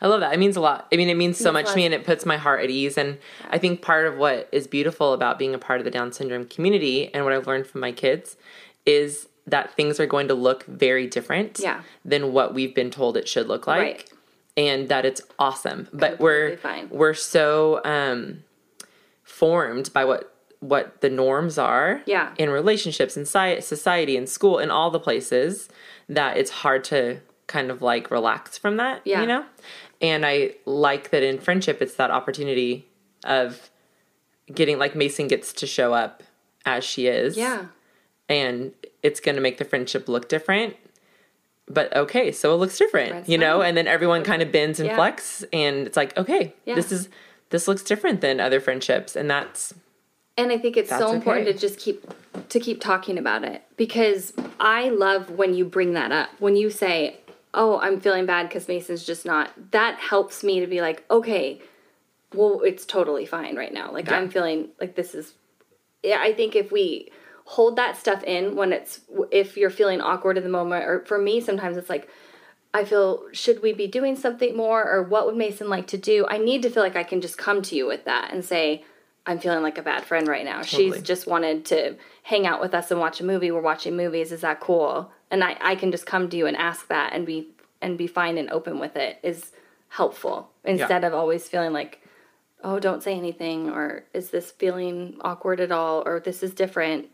[0.00, 0.32] I love that.
[0.32, 0.86] It means a lot.
[0.92, 2.96] I mean, it means so much to me and it puts my heart at ease.
[2.96, 3.18] And
[3.50, 6.46] I think part of what is beautiful about being a part of the Down syndrome
[6.46, 8.36] community and what I've learned from my kids
[8.86, 11.82] is that things are going to look very different Yeah.
[12.04, 13.80] than what we've been told it should look like.
[13.80, 14.12] Right.
[14.56, 15.88] And that it's awesome.
[15.92, 16.88] But we're fine.
[16.90, 18.44] we're so um
[19.24, 22.34] formed by what what the norms are Yeah.
[22.36, 25.68] in relationships in sci- society in school in all the places
[26.08, 29.20] that it's hard to kind of like relax from that Yeah.
[29.20, 29.44] you know
[30.00, 32.86] and i like that in friendship it's that opportunity
[33.24, 33.70] of
[34.54, 36.22] getting like macy gets to show up
[36.64, 37.66] as she is Yeah.
[38.28, 38.72] and
[39.02, 40.76] it's going to make the friendship look different
[41.68, 43.68] but okay so it looks different That's you know fine.
[43.68, 44.96] and then everyone kind of bends and Yeah.
[44.96, 46.74] flex and it's like okay Yeah.
[46.76, 47.08] this is
[47.50, 49.74] this looks different than other friendships and that's
[50.36, 51.52] And I think it's so important okay.
[51.54, 52.04] to just keep
[52.48, 56.28] to keep talking about it because I love when you bring that up.
[56.38, 57.18] When you say,
[57.54, 61.60] "Oh, I'm feeling bad cuz Macy's just not." That helps me to be like, "Okay,
[62.34, 63.92] well, it's totally fine right now.
[63.92, 64.18] Like Yeah.
[64.18, 65.34] I'm feeling like this is
[66.02, 67.10] yeah, I think if we
[67.44, 71.18] hold that stuff in when it's if you're feeling awkward in the moment or for
[71.18, 72.08] me sometimes it's like
[72.74, 76.26] I feel should we be doing something more or what would Macy like to do?
[76.28, 78.84] I need to feel like I can just come to you with that and say
[79.26, 80.60] I'm feeling like a bad friend right now.
[80.62, 80.92] Totally.
[80.92, 83.50] She's just wanted to hang out with us and watch a movie.
[83.50, 84.32] We're watching movies.
[84.32, 85.10] Is that cool?
[85.30, 87.48] And I, I can just come to you and ask that and be
[87.80, 89.52] and be fine and open with it is
[89.88, 92.02] helpful instead of always feeling like
[92.64, 96.02] oh don't say anything or is this feeling awkward at all?
[96.06, 97.08] or this is different.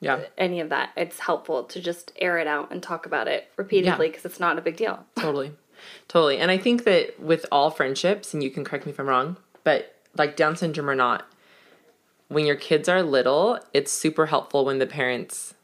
[0.00, 0.20] Yeah.
[0.36, 0.90] Any of that.
[0.96, 4.58] It's helpful to just air it out and talk about it repeatedly because it's not
[4.58, 5.04] a big deal.
[5.16, 5.52] Totally.
[6.08, 6.38] Totally.
[6.38, 9.36] And i think that with all friendships and you can correct me if i'm wrong
[9.64, 11.26] but like down syndrome or not
[12.28, 15.54] when your kids are little it's super helpful when the parents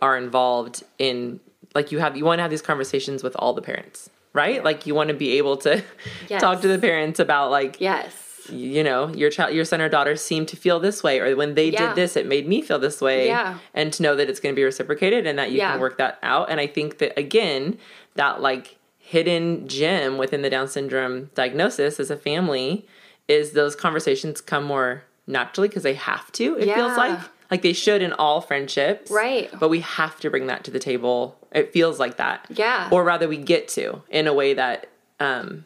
[0.00, 1.40] are involved in
[1.74, 4.86] like you have you want to have these conversations with all the parents right like
[4.86, 5.82] you want to be able to
[6.28, 6.40] Yes.
[6.44, 8.14] talk to the parents about like yes
[8.52, 11.54] you know your child your son or daughter seemed to feel this way or when
[11.54, 11.88] they Yeah.
[11.88, 13.58] did this it made me feel this way Yeah.
[13.74, 15.72] and to know that it's going to be reciprocated and that you Yeah.
[15.72, 17.78] can work that out and i think that again
[18.14, 22.86] that like hidden gem within the down syndrome diagnosis as a family
[23.28, 27.18] is those conversations come more naturally because they have to it feels like
[27.50, 29.10] like they should in all friendships.
[29.10, 29.50] Right.
[29.58, 31.36] but we have to bring that to the table.
[31.52, 32.46] It feels like that.
[32.50, 32.88] Yeah.
[32.92, 34.88] or rather we get to in a way that
[35.20, 35.64] um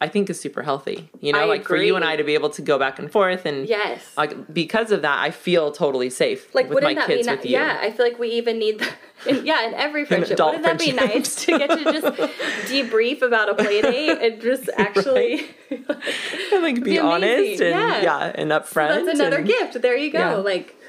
[0.00, 1.10] i think is super healthy.
[1.20, 3.12] You know I like for you and i to be able to go back and
[3.12, 4.16] forth and yes.
[4.16, 7.50] like because of that i feel totally safe like with my kids be with ni-
[7.50, 7.56] you.
[7.58, 8.94] yeah i feel like we even need that
[9.26, 10.32] in, yeah in every friendship.
[10.32, 12.06] adult wouldn't that be nice to get to just
[12.72, 18.02] debrief about a play date and just actually and like be, be honest and yeah.
[18.02, 19.80] yeah, and upfront that's another and- gift.
[19.82, 20.18] There you go.
[20.18, 20.34] Yeah.
[20.36, 20.79] like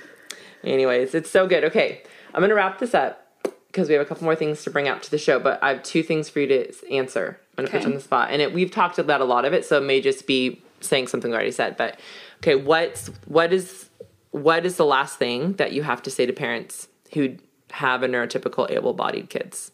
[0.64, 1.64] anyways it's so good.
[1.64, 2.02] Okay
[2.34, 3.28] i'm gonna wrap this up
[3.68, 5.70] because we have a couple more things to bring out to the show but i
[5.70, 8.30] have two things for you to answer i'm gonna put you on the spot.
[8.32, 11.08] And it, we've talked about a lot of it so it may just be saying
[11.08, 12.00] something we already said but
[12.38, 13.90] okay what's what is
[14.32, 17.36] what is the last thing that you have to say to parents who
[17.72, 19.72] have a neurotypical able-bodied kids?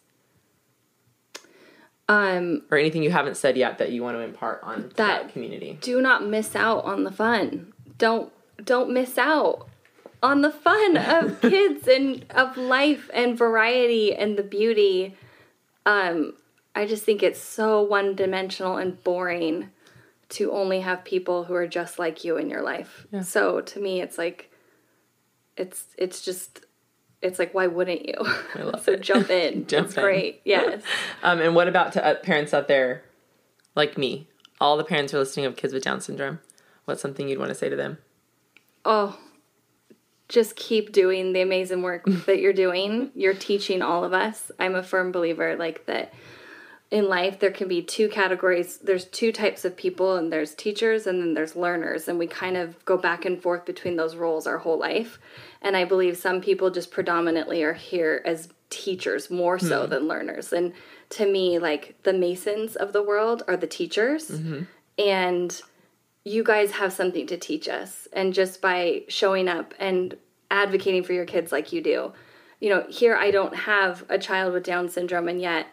[2.09, 5.33] Um or anything you haven't said yet that you want to impart on that, That-
[5.33, 5.77] community?
[5.81, 7.73] do not miss out on the fun.
[7.97, 8.31] Don't
[8.63, 9.67] don't miss out
[10.23, 15.15] on the fun of kids and of life and variety and the beauty
[15.85, 16.33] um
[16.75, 19.69] i just think it's so one dimensional and boring
[20.29, 24.01] to only have people who are just like you in your life so to me
[24.01, 24.51] it's like
[25.55, 26.61] it's it's just
[27.21, 28.13] it's like why wouldn't you
[28.55, 29.01] I love so it.
[29.01, 30.03] jump in Jump it's in.
[30.03, 30.81] great yes
[31.23, 33.03] Um, and what about to uh, parents out there
[33.75, 34.27] like me?
[34.59, 36.39] All the parents who are listening of kids with Down syndrome.
[36.85, 37.97] What's something you'd want to say to them?
[38.85, 39.17] Oh,
[40.29, 43.11] just keep doing the amazing work that you're doing.
[43.15, 44.51] You're teaching all of us.
[44.59, 46.13] I'm a firm believer like that
[46.89, 48.77] in life there can be two categories.
[48.77, 52.55] There's two types of people and there's teachers and then there's learners and we kind
[52.55, 55.19] of go back and forth between those roles our whole life.
[55.61, 59.89] And I believe some people just predominantly are here as teachers more so hmm.
[59.89, 60.53] than learners.
[60.53, 60.73] And
[61.09, 64.29] to me like the macys of the world are the teachers.
[64.29, 64.63] Mm-hmm.
[64.99, 65.61] And
[66.27, 70.17] you guys have something to teach us and just by showing up and
[70.51, 72.11] advocating for your kids like you do
[72.59, 75.67] you know here i don't have a child with down syndrome and yet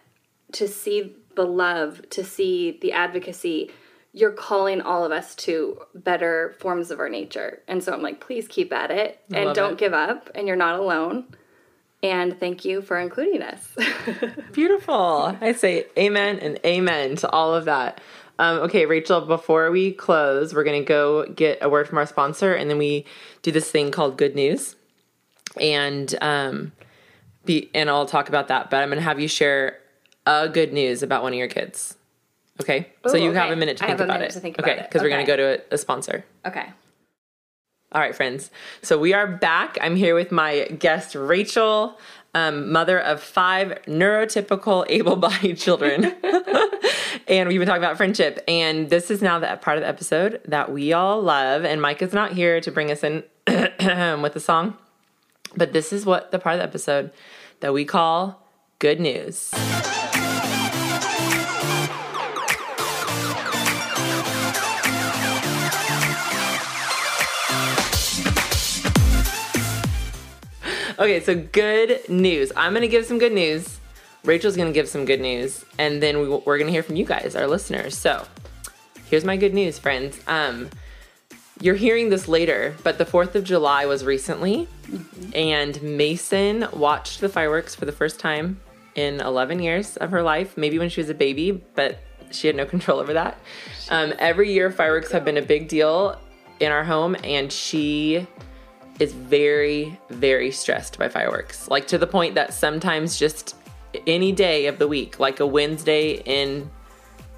[0.52, 3.70] to see the love to see the advocacy
[4.12, 8.20] you're calling all of us to better forms of our nature and so i'm like
[8.20, 9.78] please keep at it and love don't it.
[9.78, 11.24] give up and you're not alone
[12.02, 13.74] and thank you for including us
[14.52, 15.36] Beautiful.
[15.40, 18.00] I say amen and amen to all of that.
[18.38, 22.06] Um, okay, Rachel, before we close, we're going to go get a word from our
[22.06, 23.04] sponsor, and then we
[23.42, 24.76] do this thing called Good News.
[25.60, 26.72] And um,
[27.44, 29.78] be, and I'll talk about that, but I'm going to have you share
[30.26, 31.96] a good news about one of your kids.
[32.60, 32.88] Okay?
[33.06, 34.32] so Ooh, you have a minute to think about it.
[34.32, 34.88] think okay, about it.
[34.88, 36.24] because we're going to go to a, a sponsor.
[36.46, 36.66] okay
[37.92, 38.50] All right, friends.
[38.82, 39.76] So we are back.
[39.80, 41.98] I'm here with my guest, Rachel,
[42.34, 46.04] um, mother of five neurotypical able bodied children.
[47.28, 48.42] and we've been talking about friendship.
[48.48, 51.64] And this is now the part of the episode that we all love.
[51.64, 54.76] And Mike is not here to bring us in with the song.
[55.56, 57.12] But this is what the part of the episode
[57.60, 58.42] that we call
[58.78, 59.52] good news.
[70.96, 72.52] Okay, so good news.
[72.54, 73.80] I'm going to give some good news.
[74.24, 75.64] Rachel's going to give some good news.
[75.76, 77.98] And then we, we're going to hear from you guys, our listeners.
[77.98, 78.24] So
[79.06, 80.20] here's my good news, friends.
[80.28, 80.70] Um,
[81.60, 84.68] you're hearing this later, but the 4th of July was recently.
[85.34, 88.60] And Macy watched the fireworks for the first time
[88.94, 91.98] in 11 years of her life, maybe when she was a baby, but
[92.30, 93.36] she had no control over that.
[93.90, 96.20] Um, every year, fireworks have been a big deal
[96.60, 98.28] in our home, and she
[99.00, 101.68] is very, very stressed by fireworks.
[101.68, 103.56] Like to the point that sometimes just
[104.06, 106.70] any day of the week, like a Wednesday in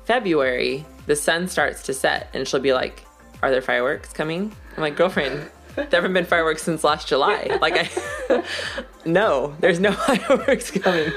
[0.05, 3.05] February, the sun starts to set and she'll be like,
[3.43, 4.55] Are there fireworks coming?
[4.77, 7.59] I'm like, Girlfriend, there haven't been fireworks since last July.
[7.61, 7.91] Like
[8.31, 8.43] I
[9.07, 11.13] No, there's no fireworks coming.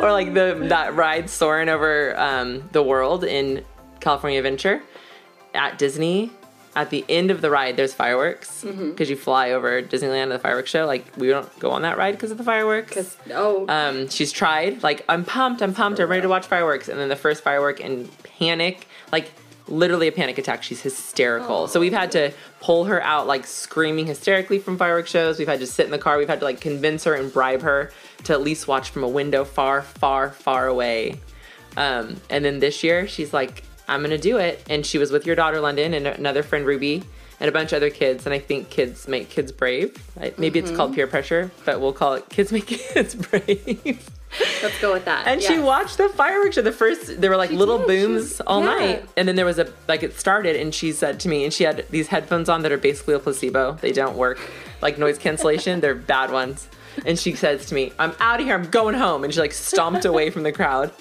[0.00, 3.64] Or like the that ride soaring over um, the world in
[4.00, 4.82] California Adventure
[5.54, 6.32] at Disney
[6.76, 10.38] at the end of the ride, there's fireworks because you fly over Disneyland and the
[10.38, 10.86] fireworks show.
[10.86, 13.16] Like we don't go on that ride because of the fireworks.
[13.32, 14.82] Oh, Um, she's tried.
[14.82, 17.80] Like I'm pumped, I'm pumped, I'm ready to watch fireworks, and then the first firework
[17.80, 19.30] and panic, like
[19.68, 20.62] literally a panic attack.
[20.62, 21.68] She's hysterical.
[21.68, 25.38] So we've had to pull her out, like screaming hysterically from fireworks shows.
[25.38, 26.18] We've had to sit in the car.
[26.18, 27.90] We've had to like convince her and bribe her
[28.24, 31.20] to at least watch from a window far, far, far away.
[31.76, 34.62] Um, and then this year, she's like, I'm gonna do it.
[34.68, 37.02] And she was with your daughter, London, and another friend, Ruby,
[37.40, 38.26] and a bunch of other kids.
[38.26, 39.96] And I think kids make kids brave.
[40.38, 40.96] Maybe it's called mm-hmm.
[40.96, 44.10] peer pressure, but we'll call it kids make kids brave.
[44.62, 45.26] let's go with that.
[45.26, 46.62] And she watched the fireworks show.
[46.62, 47.86] The first, there were like little did.
[47.86, 48.66] booms She- all yeah.
[48.66, 51.52] night, and then there was a like it started, and she said to me, and
[51.52, 53.78] she had these headphones on that are basically a placebo.
[53.80, 54.38] They don't work,
[54.80, 55.80] like noise cancellation.
[55.80, 56.68] They're bad ones.
[57.04, 58.54] And she says to me, "I'm out of here.
[58.54, 60.92] I'm going home." And she like stomped away from the crowd,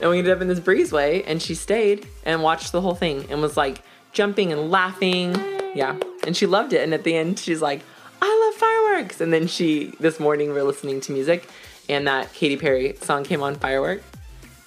[0.00, 3.26] and we ended up in this breezeway, and she stayed and watched the whole thing
[3.30, 3.82] and was like
[4.12, 5.34] jumping and laughing.
[5.74, 5.96] Yeah,
[6.26, 6.82] and she loved it.
[6.82, 7.80] And at the end, she's like,
[8.22, 11.48] "I love fireworks." And then she this morning we we're listening to music,
[11.88, 14.02] and that Katy Perry song came on, "Firework."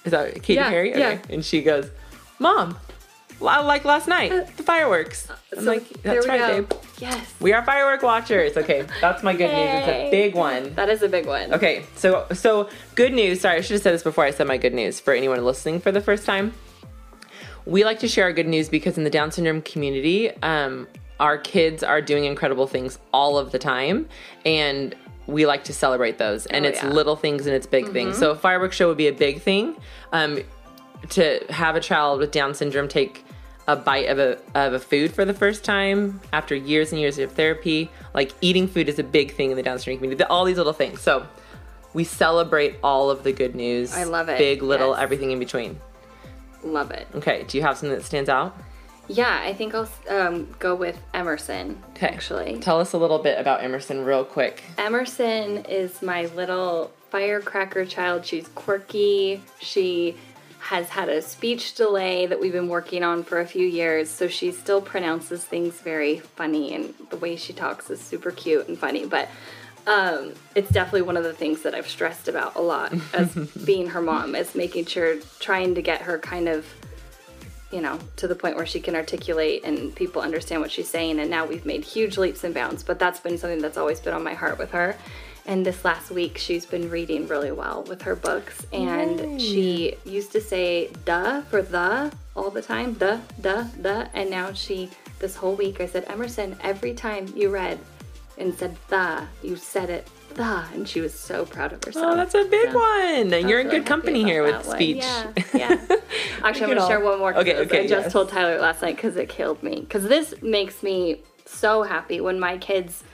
[0.04, 0.90] Is that Katy Yeah, Perry?
[0.90, 1.18] yeah.
[1.30, 1.88] And she goes,
[2.38, 2.78] "Mom,
[3.42, 6.62] like last night, the fireworks." I'm So like, there "That's we right, go.
[6.62, 6.72] babe.
[6.98, 9.68] Yes, We are firework watchers." Okay, that's my good news.
[9.80, 10.74] It's a big one.
[10.74, 11.52] that is a big one.
[11.52, 13.40] Okay, so so good news.
[13.40, 15.80] Sorry, I should have said this before I said my good news for anyone listening
[15.80, 16.52] for the first time.
[17.64, 20.88] We like to share our good news because in the Down syndrome community, um,
[21.20, 24.08] our kids are doing incredible things all of the time,
[24.44, 24.94] and
[25.28, 26.46] we like to celebrate those.
[26.46, 26.86] And Oh, it's yeah.
[26.86, 26.94] Mm-hmm.
[26.96, 28.18] little things and it's big things.
[28.18, 29.76] So a fireworks show would be a big thing.
[30.12, 30.40] Um,
[31.10, 33.24] to have a child with Down syndrome take
[33.68, 37.18] a bite of a of a food for the first time after years and years
[37.18, 40.24] of therapy, like eating food is a big thing in the Down syndrome community.
[40.24, 41.00] All these little things.
[41.00, 41.26] So
[41.94, 43.94] we celebrate all of the good news.
[43.94, 44.38] I love it.
[44.38, 45.00] Big, little, Yes.
[45.00, 45.78] everything in between.
[46.64, 47.06] Love it.
[47.14, 47.44] Okay.
[47.46, 48.56] Do you have something that stands out?
[49.08, 51.82] Yeah, I think I'll um, go with Emerson.
[51.90, 52.06] Okay.
[52.06, 54.62] Actually, Tell us a little bit about Emerson, real quick.
[54.78, 58.24] Emerson is my little firecracker child.
[58.24, 59.42] She's quirky.
[59.60, 60.16] She
[60.62, 64.28] has had a speech delay that we've been working on for a few years, so
[64.28, 68.78] she still pronounces things very funny, and the way she talks is super cute and
[68.78, 69.04] funny.
[69.04, 69.28] But
[69.88, 73.34] um, it's definitely one of the things that I've stressed about a lot as
[73.64, 76.64] being her mom, is making sure, trying to get her kind of
[77.72, 81.18] you know, to the point where she can articulate and people understand what she's saying.
[81.18, 84.12] And now we've made huge leaps and bounds, but that's been something that's always been
[84.12, 84.94] on my heart with her.
[85.44, 88.64] And this last week, she's been reading really well with her books.
[88.72, 94.06] And she used to say duh for the all the time, duh, duh, duh.
[94.14, 94.88] And now she,
[95.18, 97.78] this whole week, I said, Emerson, every time you read
[98.38, 100.64] and said the, you said it the.
[100.74, 102.06] And she was so proud of herself.
[102.12, 103.32] Oh, that's a big So- one.
[103.32, 104.76] And you're in really good company here with one.
[104.76, 104.98] speech.
[104.98, 105.86] Yeah, yeah.
[106.42, 107.34] Actually, I'm gonna share one more.
[107.36, 108.12] Okay, okay, I just yes.
[108.12, 109.80] told Tyler last night because it killed me.
[109.80, 113.04] Because this makes me so happy when my kids,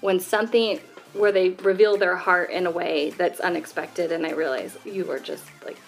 [0.00, 0.78] when something
[1.14, 5.18] where they reveal their heart in a way that's unexpected, and I realize you were
[5.18, 5.78] just like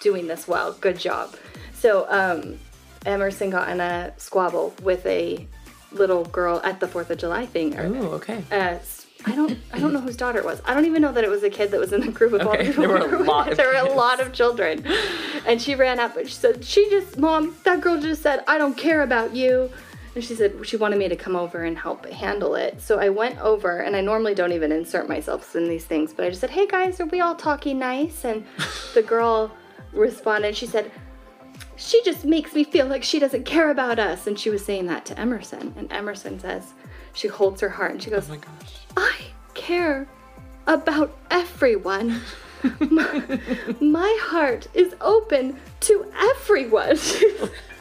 [0.00, 0.72] doing this well.
[0.72, 1.34] Good job.
[1.74, 2.58] So um,
[3.04, 5.46] Emerson got in a squabble with a
[5.92, 7.78] little girl at the Fourth of July thing.
[7.78, 8.42] Ooh, okay.
[8.50, 8.78] uh,
[9.24, 10.60] I don't I don't know whose daughter it was.
[10.64, 12.46] I don't even know that it was a kid that was in the group of
[12.46, 12.82] all Okay, the people.
[12.98, 14.86] there were a lot of there were a lot of children.
[15.46, 18.58] And she ran up and she said, She just mom, that girl just said, I
[18.58, 19.70] don't care about you.
[20.16, 22.80] And she said she wanted me to come over and help handle it.
[22.80, 26.24] So I went over and I normally don't even insert myself in these things, but
[26.24, 28.24] I just said, Hey guys, are we all talking nice?
[28.24, 28.46] And
[28.94, 29.54] the girl
[29.92, 30.90] responded, she said,
[31.76, 34.26] she just makes me feel like she doesn't care about us.
[34.26, 35.74] And she was saying that to Emerson.
[35.76, 36.72] And Emerson says,
[37.12, 38.80] she holds her heart and she oh goes, Oh my gosh.
[38.96, 39.20] I
[39.52, 40.08] care
[40.66, 42.22] about everyone.
[42.80, 43.38] my,
[43.82, 46.96] my heart is open to everyone.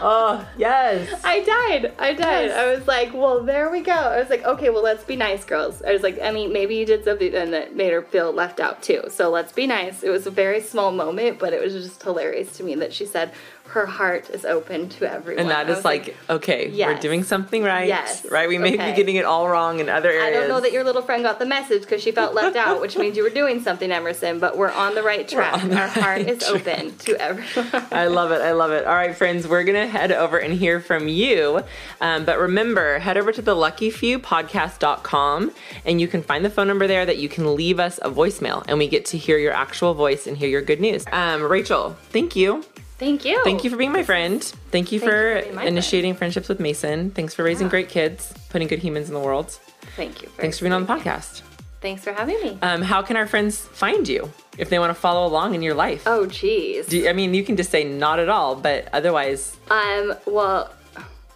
[0.00, 1.24] Oh, yes.
[1.24, 1.94] I died.
[1.98, 2.46] I died.
[2.46, 2.56] Yes.
[2.56, 3.92] I was like, well, there we go.
[3.92, 5.82] I was like, okay, well, let's be nice, girls.
[5.82, 8.82] I was like, I mean, maybe you did something that made her feel left out
[8.82, 9.04] too.
[9.08, 10.02] So let's be nice.
[10.02, 13.06] It was a very small moment, but it was just hilarious to me that she
[13.06, 13.32] said
[13.68, 15.40] her heart is open to everyone.
[15.42, 17.86] And that is is was like, okay, we're doing something right.
[17.86, 18.24] Yes.
[18.30, 18.48] Right?
[18.48, 18.90] We may Okay.
[18.90, 20.24] be getting it all wrong in other areas.
[20.26, 22.80] I don't know that your little friend got the message because she felt left out,
[22.80, 24.38] which means you were doing something, Emerson.
[24.38, 25.62] But we're on the right track.
[25.62, 26.66] the Our heart right is track.
[26.66, 27.86] open to everyone.
[27.92, 28.40] I love it.
[28.40, 28.86] I love it.
[28.86, 31.62] All right, friends, we're going to head over and hear from you.
[32.00, 35.52] Um, but remember, head over to the luckyfewpodcast.com
[35.84, 38.64] and you can find the phone number there that you can leave us a voicemail
[38.68, 41.04] and we get to hear your actual voice and hear your good news.
[41.12, 42.64] Um, Rachel, thank you.
[42.98, 43.42] Thank you.
[43.44, 44.42] Thank you for being my friend.
[44.70, 47.10] Thank you Thank for, you for initiating friendships with Macy.
[47.10, 47.70] Thanks for raising Yeah.
[47.70, 49.50] great kids, putting good humans in the world.
[49.96, 50.28] Thank you.
[50.30, 51.42] very Thanks for being on the podcast.
[51.80, 52.58] Thanks for having me.
[52.60, 55.74] Um, how can our friends find you if they want to follow along in your
[55.74, 56.02] life?
[56.06, 56.86] oh, geez.
[56.86, 60.72] Do you- I mean, you can just say not at all, but otherwise, Um, well,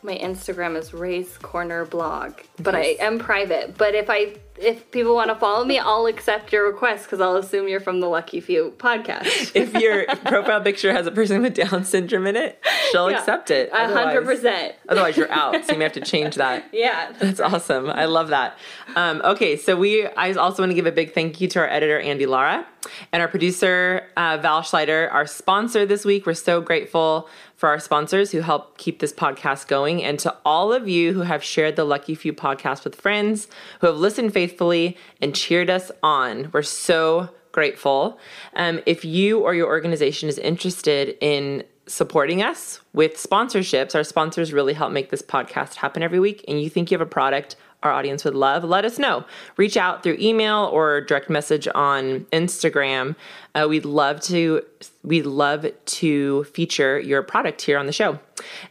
[0.02, 3.78] my Instagram is Ray's Corner Blog, but I am private.
[3.78, 7.36] But if I if people want to follow me, I'll accept your request because I'll
[7.36, 9.52] assume you're from the Lucky Few podcast.
[9.54, 13.18] if your profile picture has a person with Down syndrome in it, she'll Yeah.
[13.18, 13.70] accept it.
[13.72, 14.74] A hundred percent.
[14.88, 15.64] Otherwise, you're out.
[15.64, 16.64] So you may have to change that.
[16.72, 17.12] Yeah.
[17.18, 17.90] That's awesome.
[17.90, 18.56] I love that.
[18.96, 20.06] Um, okay, so we.
[20.06, 22.66] I also want to give a big thank you to our editor Andy Lara
[23.12, 26.26] and our producer uh, Val Schleider, our sponsor this week.
[26.26, 27.28] We're so grateful
[27.62, 31.20] for our sponsors who help keep this podcast going, and to all of you who
[31.20, 33.46] have shared the Lucky Few podcast with friends,
[33.80, 36.50] who have listened faithfully and cheered us on.
[36.52, 38.18] We're so grateful.
[38.56, 44.52] Um, if you or your organization is interested in supporting us with sponsorships, our sponsors
[44.52, 47.54] really help make this podcast happen every week, and you think you have a product
[47.82, 49.24] our audience would love, let us know.
[49.56, 53.16] Reach out through email or direct message on Instagram.
[53.54, 54.62] Uh, we'd love to
[55.02, 58.18] we'd love to feature your product here on the show.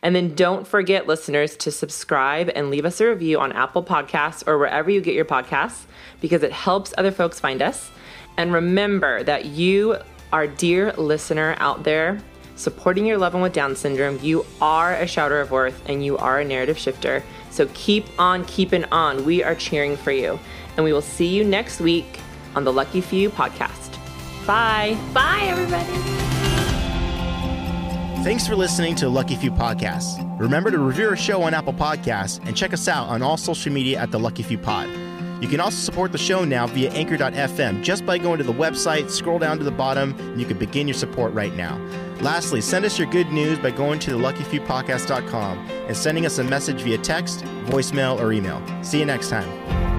[0.01, 4.47] And then don't forget, listeners, to subscribe and leave us a review on Apple Podcasts
[4.47, 5.83] or wherever you get your podcasts
[6.19, 7.91] because it helps other folks find us.
[8.37, 9.97] And remember that you,
[10.31, 12.21] our dear listener out there,
[12.55, 16.17] supporting your loved one with Down syndrome, you are a shouter of worth and you
[16.17, 17.23] are a narrative shifter.
[17.51, 19.25] So keep on keeping on.
[19.25, 20.39] We are cheering for you.
[20.75, 22.19] And we will see you next week
[22.55, 23.91] on the Lucky Few podcast.
[24.47, 24.97] Bye.
[25.13, 26.31] Bye, everybody.
[28.23, 30.15] Thanks for listening to Lucky Few Podcasts.
[30.39, 33.71] Remember to review our show on Apple Podcasts and check us out on all social
[33.71, 34.89] media at the Lucky Few Pod.
[35.41, 39.09] You can also support the show now via anchor.fm just by going to the website,
[39.09, 41.77] scroll down to the bottom, and you can begin your support right now.
[42.21, 46.83] Lastly, send us your good news by going to luckyfewpodcast.com and sending us a message
[46.83, 48.61] via text, voicemail, or email.
[48.83, 49.90] See you next time.